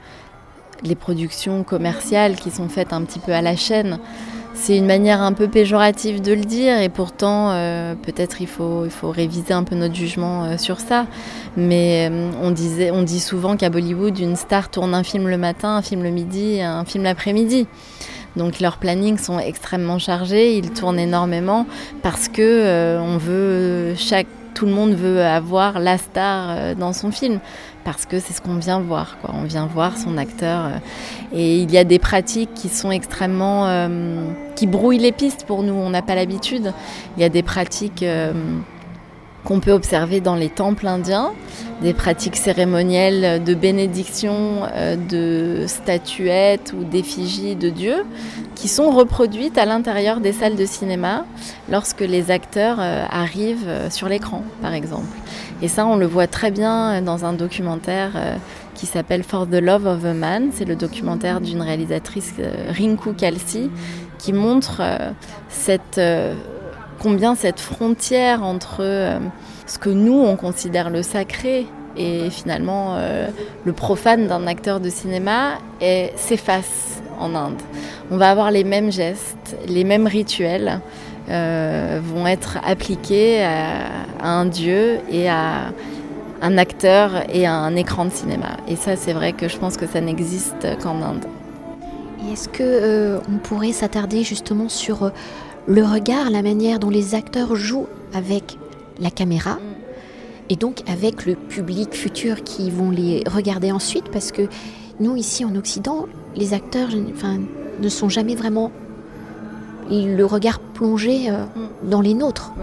les 0.83 0.95
productions 0.95 1.63
commerciales 1.63 2.35
qui 2.35 2.51
sont 2.51 2.69
faites 2.69 2.93
un 2.93 3.03
petit 3.03 3.19
peu 3.19 3.33
à 3.33 3.41
la 3.41 3.55
chaîne. 3.55 3.99
C'est 4.59 4.75
une 4.75 4.87
manière 4.87 5.21
un 5.21 5.33
peu 5.33 5.47
péjorative 5.47 6.19
de 6.19 6.33
le 6.33 6.41
dire 6.41 6.81
et 6.81 6.89
pourtant 6.89 7.51
euh, 7.51 7.93
peut-être 7.93 8.41
il 8.41 8.47
faut, 8.47 8.85
il 8.85 8.91
faut 8.91 9.11
réviser 9.11 9.53
un 9.53 9.63
peu 9.63 9.75
notre 9.75 9.93
jugement 9.93 10.45
euh, 10.45 10.57
sur 10.57 10.79
ça. 10.79 11.05
Mais 11.55 12.09
euh, 12.09 12.31
on, 12.41 12.49
disait, 12.49 12.89
on 12.89 13.03
dit 13.03 13.19
souvent 13.19 13.55
qu'à 13.55 13.69
Bollywood, 13.69 14.17
une 14.19 14.35
star 14.35 14.69
tourne 14.69 14.95
un 14.95 15.03
film 15.03 15.27
le 15.27 15.37
matin, 15.37 15.77
un 15.77 15.81
film 15.83 16.03
le 16.03 16.09
midi 16.09 16.59
un 16.61 16.85
film 16.85 17.03
l'après-midi. 17.03 17.67
Donc 18.35 18.59
leurs 18.59 18.77
plannings 18.77 19.19
sont 19.19 19.39
extrêmement 19.39 19.99
chargés, 19.99 20.57
ils 20.57 20.71
tournent 20.71 20.99
énormément 20.99 21.67
parce 22.01 22.27
que 22.27 23.05
tout 24.53 24.65
le 24.65 24.71
monde 24.71 24.95
veut 24.95 25.21
avoir 25.23 25.79
la 25.79 25.97
star 25.97 26.75
dans 26.75 26.93
son 26.93 27.11
film 27.11 27.39
parce 27.87 28.05
que 28.05 28.19
c'est 28.19 28.33
ce 28.33 28.41
qu'on 28.41 28.55
vient 28.55 28.81
voir. 28.81 29.17
Quoi. 29.21 29.33
On 29.33 29.43
vient 29.43 29.65
voir 29.65 29.97
son 29.97 30.17
acteur. 30.17 30.65
Euh, 30.65 30.69
et 31.33 31.61
il 31.61 31.71
y 31.71 31.77
a 31.77 31.85
des 31.85 31.99
pratiques 31.99 32.53
qui 32.53 32.67
sont 32.67 32.91
extrêmement. 32.91 33.65
Euh, 33.67 34.27
qui 34.57 34.67
brouillent 34.67 34.97
les 34.97 35.13
pistes 35.13 35.45
pour 35.45 35.63
nous. 35.63 35.73
On 35.73 35.89
n'a 35.89 36.01
pas 36.01 36.13
l'habitude. 36.13 36.73
Il 37.15 37.21
y 37.21 37.23
a 37.23 37.29
des 37.29 37.43
pratiques. 37.43 38.03
Euh, 38.03 38.33
qu'on 39.47 39.61
peut 39.61 39.71
observer 39.71 40.19
dans 40.19 40.35
les 40.35 40.49
temples 40.49 40.87
indiens, 40.87 41.31
des 41.81 41.93
pratiques 41.93 42.35
cérémonielles 42.35 43.41
de 43.41 43.53
bénédiction 43.53 44.63
euh, 44.73 44.97
de 44.97 45.65
statuettes 45.67 46.73
ou 46.77 46.83
d'effigies 46.83 47.55
de 47.55 47.69
dieux 47.69 48.03
qui 48.55 48.67
sont 48.67 48.91
reproduites 48.91 49.57
à 49.57 49.63
l'intérieur 49.65 50.19
des 50.19 50.33
salles 50.33 50.57
de 50.57 50.65
cinéma 50.65 51.23
lorsque 51.71 52.01
les 52.01 52.29
acteurs 52.29 52.79
euh, 52.81 53.05
arrivent 53.09 53.69
euh, 53.69 53.89
sur 53.89 54.09
l'écran, 54.09 54.43
par 54.61 54.73
exemple. 54.73 55.07
Et 55.61 55.69
ça, 55.69 55.87
on 55.87 55.95
le 55.95 56.07
voit 56.07 56.27
très 56.27 56.51
bien 56.51 57.01
dans 57.01 57.23
un 57.23 57.31
documentaire 57.31 58.11
qui 58.75 58.85
s'appelle 58.85 59.23
For 59.23 59.47
the 59.47 59.61
Love 59.61 59.87
of 59.87 60.05
a 60.05 60.13
Man. 60.13 60.49
C'est 60.53 60.65
le 60.65 60.75
documentaire 60.75 61.41
d'une 61.41 61.63
réalisatrice, 61.63 62.33
Rinku 62.69 63.13
Kalsi, 63.13 63.71
qui 64.19 64.33
montre 64.33 64.83
cette 65.49 65.99
combien 66.99 67.35
cette 67.35 67.59
frontière 67.59 68.43
entre 68.43 68.77
euh, 68.81 69.19
ce 69.65 69.77
que 69.79 69.89
nous, 69.89 70.19
on 70.19 70.35
considère 70.35 70.89
le 70.89 71.03
sacré 71.03 71.67
et 71.95 72.29
finalement 72.29 72.95
euh, 72.95 73.27
le 73.65 73.73
profane 73.73 74.27
d'un 74.27 74.45
acteur 74.45 74.79
de 74.79 74.89
cinéma 74.89 75.57
s'efface 76.15 77.01
en 77.19 77.33
Inde. 77.35 77.61
On 78.11 78.17
va 78.17 78.29
avoir 78.29 78.51
les 78.51 78.63
mêmes 78.63 78.91
gestes, 78.91 79.57
les 79.67 79.83
mêmes 79.83 80.07
rituels 80.07 80.79
euh, 81.29 81.99
vont 82.03 82.27
être 82.27 82.57
appliqués 82.63 83.43
à, 83.43 83.87
un 84.23 84.45
dieu 84.45 84.99
et 85.11 85.27
à 85.29 85.71
un 86.41 86.57
acteur 86.57 87.23
et 87.33 87.47
à 87.47 87.53
un 87.53 87.75
écran 87.75 88.05
de 88.05 88.11
cinéma. 88.11 88.57
Et 88.67 88.75
ça, 88.75 88.95
c'est 88.95 89.13
vrai 89.13 89.33
que 89.33 89.47
je 89.47 89.57
pense 89.57 89.77
que 89.77 89.87
ça 89.87 90.01
n'existe 90.01 90.67
qu'en 90.81 91.01
Inde. 91.01 91.25
est-ce 92.31 92.47
que 92.47 93.19
on 93.27 93.37
pourrait 93.37 93.71
s'attarder 93.71 94.23
justement 94.23 94.69
sur 94.69 95.11
le 95.67 95.83
regard, 95.83 96.29
la 96.29 96.41
manière 96.41 96.79
dont 96.79 96.89
les 96.89 97.13
acteurs 97.13 97.55
jouent 97.55 97.87
avec 98.13 98.57
la 98.99 99.11
caméra 99.11 99.59
et 100.49 100.55
donc 100.55 100.81
avec 100.89 101.25
le 101.25 101.35
public 101.35 101.93
futur 101.93 102.43
qui 102.43 102.71
vont 102.71 102.89
les 102.89 103.21
regarder 103.29 103.71
ensuite 103.71 104.09
parce 104.09 104.31
que 104.31 104.43
nous 104.99 105.17
ici 105.17 105.43
en 105.43 105.55
Occident, 105.55 106.05
les 106.35 106.53
acteurs 106.53 106.89
enfin, 107.13 107.37
ne 107.81 107.89
sont 107.89 108.07
jamais 108.07 108.35
vraiment 108.35 108.71
le 109.89 110.23
regard 110.23 110.59
plongé 110.59 111.29
euh, 111.29 111.45
dans 111.83 112.01
les 112.01 112.13
nôtres. 112.13 112.53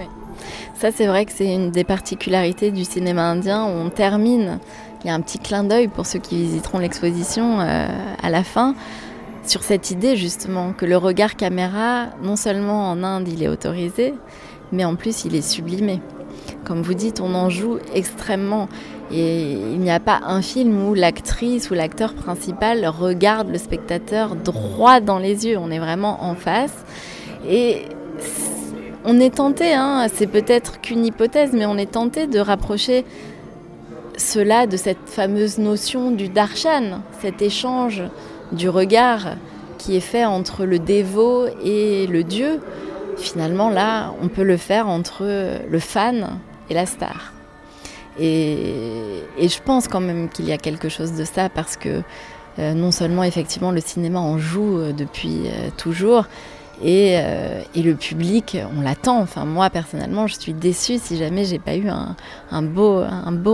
Ça 0.74 0.90
c'est 0.90 1.06
vrai 1.06 1.26
que 1.26 1.32
c'est 1.32 1.54
une 1.54 1.70
des 1.70 1.84
particularités 1.84 2.70
du 2.70 2.84
cinéma 2.84 3.30
indien. 3.30 3.64
On 3.64 3.90
termine, 3.90 4.58
il 5.04 5.08
y 5.08 5.10
a 5.10 5.14
un 5.14 5.20
petit 5.20 5.38
clin 5.38 5.64
d'œil 5.64 5.88
pour 5.88 6.06
ceux 6.06 6.18
qui 6.18 6.36
visiteront 6.36 6.78
l'exposition 6.78 7.60
euh, 7.60 7.86
à 8.22 8.30
la 8.30 8.44
fin 8.44 8.74
sur 9.48 9.62
cette 9.62 9.90
idée 9.90 10.16
justement 10.16 10.72
que 10.72 10.86
le 10.86 10.96
regard 10.96 11.36
caméra, 11.36 12.06
non 12.22 12.36
seulement 12.36 12.90
en 12.90 13.02
Inde 13.02 13.28
il 13.28 13.42
est 13.42 13.48
autorisé, 13.48 14.14
mais 14.72 14.84
en 14.84 14.96
plus 14.96 15.24
il 15.24 15.34
est 15.34 15.48
sublimé. 15.48 16.00
Comme 16.64 16.82
vous 16.82 16.94
dites, 16.94 17.20
on 17.20 17.34
en 17.34 17.50
joue 17.50 17.78
extrêmement. 17.94 18.68
Et 19.12 19.52
il 19.52 19.78
n'y 19.80 19.90
a 19.90 20.00
pas 20.00 20.20
un 20.26 20.40
film 20.40 20.88
où 20.88 20.94
l'actrice 20.94 21.70
ou 21.70 21.74
l'acteur 21.74 22.14
principal 22.14 22.86
regarde 22.86 23.50
le 23.50 23.58
spectateur 23.58 24.34
droit 24.34 25.00
dans 25.00 25.18
les 25.18 25.46
yeux. 25.46 25.58
On 25.58 25.70
est 25.70 25.78
vraiment 25.78 26.24
en 26.24 26.34
face. 26.34 26.84
Et 27.48 27.82
on 29.04 29.20
est 29.20 29.34
tenté, 29.34 29.74
hein, 29.74 30.06
c'est 30.12 30.26
peut-être 30.26 30.80
qu'une 30.80 31.04
hypothèse, 31.04 31.50
mais 31.52 31.66
on 31.66 31.76
est 31.76 31.92
tenté 31.92 32.26
de 32.26 32.38
rapprocher 32.38 33.04
cela 34.16 34.66
de 34.66 34.76
cette 34.76 35.06
fameuse 35.06 35.58
notion 35.58 36.10
du 36.10 36.28
darshan, 36.28 37.02
cet 37.20 37.42
échange 37.42 38.02
du 38.54 38.68
regard 38.68 39.36
qui 39.78 39.96
est 39.96 40.00
fait 40.00 40.24
entre 40.24 40.64
le 40.64 40.78
dévot 40.78 41.46
et 41.62 42.06
le 42.06 42.24
dieu, 42.24 42.60
finalement 43.18 43.70
là, 43.70 44.14
on 44.22 44.28
peut 44.28 44.42
le 44.42 44.56
faire 44.56 44.88
entre 44.88 45.24
le 45.68 45.78
fan 45.78 46.38
et 46.70 46.74
la 46.74 46.86
star. 46.86 47.34
Et, 48.18 49.22
je 49.40 49.58
pense 49.64 49.88
quand 49.88 50.00
même 50.00 50.28
qu'il 50.28 50.46
y 50.46 50.52
a 50.52 50.58
quelque 50.58 50.88
chose 50.88 51.12
de 51.12 51.24
ça 51.24 51.48
parce 51.48 51.76
que 51.76 52.02
euh, 52.58 52.72
non 52.72 52.92
seulement 52.92 53.24
effectivement 53.24 53.72
le 53.72 53.80
cinéma 53.80 54.20
en 54.20 54.38
joue 54.38 54.78
euh, 54.78 54.92
depuis 54.92 55.42
euh, 55.46 55.70
toujours, 55.76 56.26
et, 56.82 57.18
le 57.76 57.94
public, 57.94 58.56
on 58.76 58.80
l'attend. 58.80 59.20
Enfin, 59.20 59.44
moi 59.44 59.70
personnellement, 59.70 60.26
je 60.26 60.38
suis 60.38 60.54
déçue 60.54 60.98
si 60.98 61.16
jamais 61.16 61.44
j'ai 61.44 61.58
pas 61.58 61.76
eu 61.76 61.88
un, 61.88 62.62
beau, 62.62 63.04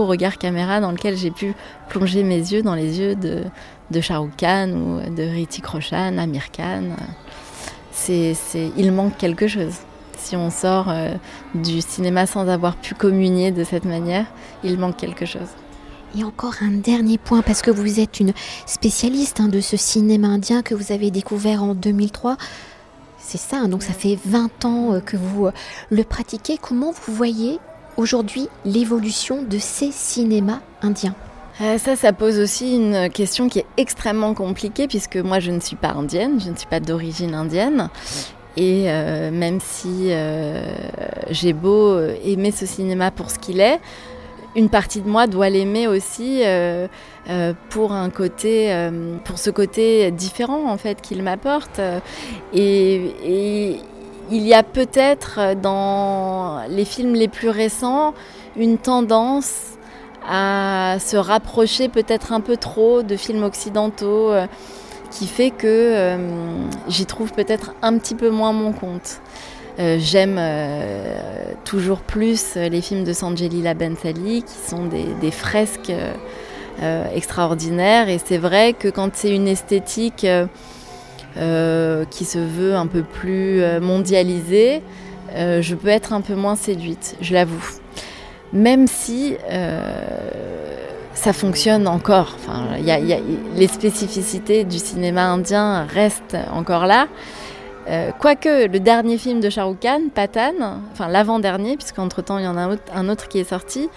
regard 0.05 0.37
caméra 0.37 0.79
dans 0.79 0.91
lequel 0.91 1.17
j'ai 1.17 1.31
pu 1.31 1.53
plonger 1.89 2.23
mes 2.23 2.37
yeux 2.37 2.61
dans 2.61 2.75
les 2.75 2.99
yeux 2.99 3.15
de, 3.15 3.43
de 3.91 4.01
Shah 4.01 4.19
Rukh 4.19 4.35
Khan 4.37 4.69
ou 4.71 5.15
de 5.15 5.23
Ritik 5.23 5.65
Roshan, 5.65 6.17
Amir 6.17 6.51
Khan. 6.51 6.95
C'est, 7.91 8.33
il 8.77 8.91
manque 8.91 9.17
quelque 9.17 9.47
chose. 9.47 9.75
Si 10.17 10.35
on 10.35 10.49
sort 10.49 10.89
euh, 10.89 11.13
du 11.55 11.81
cinéma 11.81 12.25
sans 12.25 12.47
avoir 12.47 12.75
pu 12.75 12.95
communier 12.95 13.51
de 13.51 13.63
cette 13.63 13.85
manière, 13.85 14.25
il 14.63 14.77
manque 14.77 14.97
quelque 14.97 15.25
chose. 15.25 15.49
Et 16.17 16.23
encore 16.23 16.55
un 16.61 16.71
dernier 16.71 17.17
point, 17.17 17.41
parce 17.41 17.61
que 17.61 17.71
vous 17.71 17.99
êtes 17.99 18.19
une 18.19 18.33
spécialiste 18.65 19.39
hein, 19.39 19.47
de 19.47 19.61
ce 19.61 19.77
cinéma 19.77 20.27
indien 20.27 20.61
que 20.61 20.75
vous 20.75 20.91
avez 20.91 21.09
découvert 21.09 21.63
en 21.63 21.73
2003. 21.73 22.37
C'est 23.23 23.37
ça, 23.37 23.57
hein, 23.57 23.67
donc 23.67 23.83
ça 23.83 23.93
fait 23.93 24.17
20 24.25 24.65
ans 24.65 24.93
euh, 24.93 24.99
que 24.99 25.15
vous 25.15 25.47
euh, 25.47 25.51
le 25.89 26.03
pratiquez. 26.03 26.57
Comment 26.57 26.91
vous 26.91 27.13
voyez 27.13 27.59
aujourd'hui 27.97 28.49
l'évolution 28.65 29.43
de 29.43 29.57
ces 29.57 29.91
cinémas 29.91 30.59
indiens? 30.81 31.15
Euh, 31.61 31.77
ça, 31.77 31.95
ça 31.95 32.13
pose 32.13 32.39
aussi 32.39 32.75
une 32.75 33.09
question 33.09 33.47
qui 33.47 33.59
est 33.59 33.65
extrêmement 33.77 34.33
compliquée 34.33 34.87
puisque 34.87 35.17
moi 35.17 35.39
je 35.39 35.51
ne 35.51 35.59
suis 35.59 35.75
pas 35.75 35.91
indienne, 35.91 36.39
je 36.39 36.49
ne 36.49 36.55
suis 36.55 36.67
pas 36.67 36.79
d'origine 36.79 37.35
indienne. 37.35 37.89
Et 38.57 38.83
même 39.31 39.59
si 39.61 40.11
j'ai 41.29 41.53
beau 41.53 41.97
aimer 42.25 42.51
ce 42.51 42.65
cinéma 42.65 43.09
pour 43.09 43.31
ce 43.31 43.39
qu'il 43.39 43.61
est, 43.61 43.79
une 44.55 44.69
partie 44.69 45.01
de 45.01 45.07
moi 45.07 45.27
doit 45.27 45.49
l'aimer 45.49 45.87
aussi 45.87 46.41
pour 47.69 47.93
un 47.93 48.09
côté, 48.09 48.89
pour 49.23 49.37
ce 49.37 49.49
côté 49.49 50.11
différent 50.11 50.69
en 50.69 50.77
fait 50.77 51.01
qu'il 51.01 51.23
m'apporte. 51.23 51.79
et, 52.53 53.79
il 54.33 54.47
y 54.47 54.53
a 54.53 54.63
peut-être 54.63 55.55
dans 55.61 56.61
les 56.69 56.85
films 56.85 57.15
les 57.15 57.27
plus 57.27 57.49
récents 57.49 58.13
une 58.55 58.77
tendance 58.77 59.71
à 60.27 60.97
se 60.99 61.17
rapprocher 61.17 61.89
peut-être 61.89 62.31
un 62.31 62.41
peu 62.41 62.57
trop 62.57 63.01
de 63.03 63.15
films 63.15 63.43
occidentaux 63.43 64.31
euh, 64.31 64.45
qui 65.09 65.27
fait 65.27 65.49
que 65.49 65.67
euh, 65.67 66.17
j'y 66.87 67.05
trouve 67.05 67.33
peut-être 67.33 67.73
un 67.81 67.97
petit 67.97 68.15
peu 68.15 68.29
moins 68.29 68.53
mon 68.53 68.71
compte. 68.71 69.21
Euh, 69.79 69.97
j'aime 69.99 70.39
toujours 71.65 71.99
plus 71.99 72.55
les 72.55 72.81
films 72.81 73.03
de 73.03 73.13
Sanjelila 73.13 73.73
Bensali 73.73 74.43
qui 74.43 74.69
sont 74.69 74.85
des, 74.85 75.31
fresques 75.31 75.91
extraordinaires 77.13 78.09
et 78.09 78.19
c'est 78.23 78.37
vrai 78.37 78.73
que 78.73 78.87
quand 78.87 79.11
c'est 79.13 79.33
une 79.33 79.47
esthétique 79.47 80.25
euh, 81.37 82.03
qui 82.09 82.25
se 82.25 82.39
veut 82.39 82.75
un 82.75 82.87
peu 82.87 83.03
plus 83.03 83.61
euh, 83.61 83.79
mondialisée, 83.79 84.81
euh, 85.33 85.61
je 85.61 85.75
peux 85.75 85.87
être 85.87 86.11
un 86.11 86.19
peu 86.19 86.35
moins 86.35 86.57
séduite, 86.57 87.15
je 87.21 87.33
l'avoue. 87.33 87.79
Même 88.51 88.85
si 88.87 89.37
ça 91.13 91.31
fonctionne 91.31 91.87
encore. 91.87 92.35
Enfin, 92.35 92.65
les 93.55 93.67
spécificités 93.67 94.65
du 94.65 94.77
cinéma 94.77 95.27
indien 95.27 95.85
restent 95.85 96.35
encore 96.53 96.85
là. 96.85 97.07
Quoique 98.19 98.67
le 98.67 98.79
dernier 98.79 99.17
film 99.17 99.39
de 99.39 99.49
Shah 99.49 99.63
Rukh 99.63 99.79
Khan, 99.81 100.01
Patan, 100.13 100.53
enfin 100.91 101.07
l'avant-dernier, 101.07 101.77
puisqu'entre-temps 101.77 102.37
il 102.37 102.45
y 102.45 102.47
en 102.47 102.57
a 102.57 102.75
un 102.93 103.09
autre 103.09 103.27
qui 103.27 103.39
est 103.39 103.49
sorti, 103.49 103.89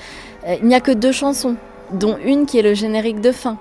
il 0.49 0.67
n'y 0.67 0.75
a 0.75 0.81
que 0.81 0.91
deux 0.91 1.13
chansons, 1.13 1.57
dont 1.93 2.17
une 2.25 2.47
qui 2.47 2.59
est 2.59 2.63
le 2.63 2.75
générique 2.75 3.21
de 3.21 3.31
fin. 3.31 3.59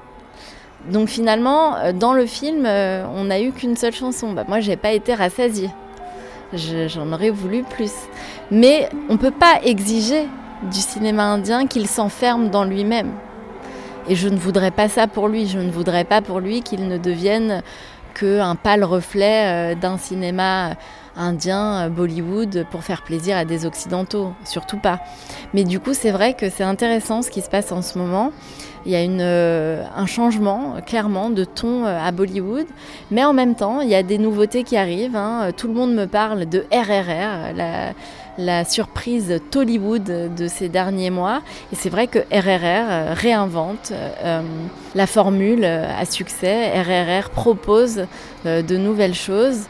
Donc 0.90 1.08
finalement, 1.08 1.78
euh, 1.78 1.94
dans 1.94 2.14
le 2.14 2.26
film, 2.26 2.66
euh, 2.66 3.06
on 3.16 3.26
n'a 3.26 3.42
eu 3.42 3.52
qu'une 3.52 3.78
seule 3.78 3.94
chanson. 3.94 4.34
Bah, 4.34 4.44
moi, 4.48 4.60
j'ai 4.60 4.76
pas 4.76 4.92
été 4.92 5.14
rassasiée. 5.14 5.70
J'en 6.54 7.12
aurais 7.12 7.32
voulu 7.32 7.64
plus. 7.64 7.94
Mais 8.52 8.90
on 9.10 9.14
ne 9.14 9.18
peut 9.18 9.32
pas 9.32 9.60
exiger 9.64 10.28
du 10.72 10.80
cinéma 10.80 11.24
indien 11.24 11.66
qu'il 11.66 11.88
s'enferme 11.88 12.50
dans 12.50 12.64
lui-même. 12.64 13.12
Et 14.08 14.16
je 14.16 14.28
ne 14.28 14.38
voudrais 14.38 14.72
pas 14.72 14.90
ça 14.90 15.08
pour 15.08 15.30
lui. 15.30 15.48
Je 15.48 15.58
ne 15.58 15.72
voudrais 15.72 16.04
pas 16.04 16.22
pour 16.22 16.40
lui 16.40 16.62
qu'il 16.62 16.88
ne 16.88 16.98
devienne 16.98 17.64
qu'un 18.14 18.56
pâle 18.56 18.84
reflet 18.84 19.74
euh, 19.74 19.76
d'un 19.76 19.98
cinéma 19.98 20.76
indien, 21.16 21.90
Bollywood, 21.90 22.66
pour 22.72 22.84
faire 22.84 23.04
plaisir 23.04 23.38
à 23.38 23.46
des 23.46 23.66
Occidentaux. 23.66 24.34
Surtout 24.46 24.78
pas. 24.78 25.00
Mais 25.54 25.64
du 25.64 25.80
coup, 25.80 25.94
c'est 25.94 26.12
vrai 26.12 26.34
que 26.34 26.50
c'est 26.50 26.64
intéressant 26.64 27.22
ce 27.22 27.30
qui 27.30 27.42
se 27.42 27.50
passe 27.50 27.72
en 27.72 27.82
ce 27.82 27.98
moment. 27.98 28.32
Il 28.86 28.92
y 28.92 28.96
a 28.96 29.00
euh, 29.00 29.84
un 29.96 30.06
changement 30.06 30.76
clairement 30.86 31.30
de 31.30 31.46
ton 31.46 31.86
euh, 31.86 31.98
à 31.98 32.12
Bollywood, 32.12 32.66
mais 33.12 33.24
en 33.24 33.34
même 33.34 33.56
temps, 33.56 33.82
il 33.82 33.90
y 33.90 33.96
a 33.96 34.04
des 34.04 34.18
nouveautés 34.18 34.64
qui 34.64 34.76
arrivent. 34.76 35.16
Hein. 35.16 35.52
Tout 35.56 35.68
le 35.68 35.74
monde 35.74 35.94
me 35.94 36.06
parle 36.06 36.48
de 36.48 36.66
RRR, 36.72 37.54
la 38.38 38.66
surprise 38.66 39.40
Tollywood 39.52 40.36
de 40.36 40.48
ces 40.48 40.70
derniers 40.70 41.10
mois. 41.10 41.42
Et 41.72 41.76
c'est 41.76 41.90
vrai 41.90 42.08
que 42.08 42.20
RRR 42.20 42.90
euh, 42.90 43.14
réinvente 43.14 43.94
la 44.96 45.08
formule 45.08 45.66
à 45.66 46.06
succès. 46.06 46.72
RRR 46.82 47.30
propose 47.30 48.06
de 48.46 48.78
nouvelles 48.78 49.16
choses. 49.16 49.68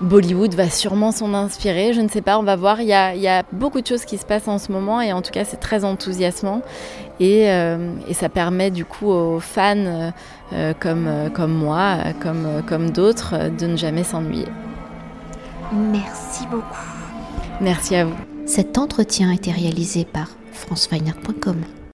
Bollywood 0.00 0.54
va 0.54 0.70
sûrement 0.70 1.10
s'en 1.10 1.34
inspirer, 1.34 1.92
je 1.92 2.00
ne 2.00 2.08
sais 2.08 2.20
pas, 2.22 2.38
on 2.38 2.44
va 2.44 2.54
voir. 2.54 2.80
Il 2.80 2.86
y, 2.86 2.92
a, 2.92 3.42
beaucoup 3.52 3.80
de 3.80 3.86
choses 3.86 4.04
qui 4.04 4.16
se 4.16 4.24
passent 4.24 4.46
en 4.46 4.58
ce 4.58 4.70
moment 4.70 5.00
et 5.00 5.12
en 5.12 5.22
tout 5.22 5.32
cas 5.32 5.44
c'est 5.44 5.56
très 5.56 5.84
enthousiasmant 5.84 6.62
et, 7.18 7.50
euh, 7.50 7.94
ça 8.12 8.28
permet 8.28 8.70
du 8.70 8.84
coup 8.84 9.10
aux 9.10 9.40
fans 9.40 10.12
euh, 10.52 10.72
comme, 10.78 11.52
moi, 11.52 11.96
comme 12.20 12.90
d'autres, 12.90 13.50
de 13.50 13.66
ne 13.66 13.76
jamais 13.76 14.04
s'ennuyer. 14.04 14.46
Merci 15.72 16.46
beaucoup. 16.50 16.87
Merci 17.60 17.96
à 17.96 18.04
vous. 18.04 18.16
Cet 18.46 18.78
entretien 18.78 19.30
a 19.30 19.34
été 19.34 19.50
réalisé 19.50 20.04
par 20.04 20.28
franceweiner.com. 20.52 21.77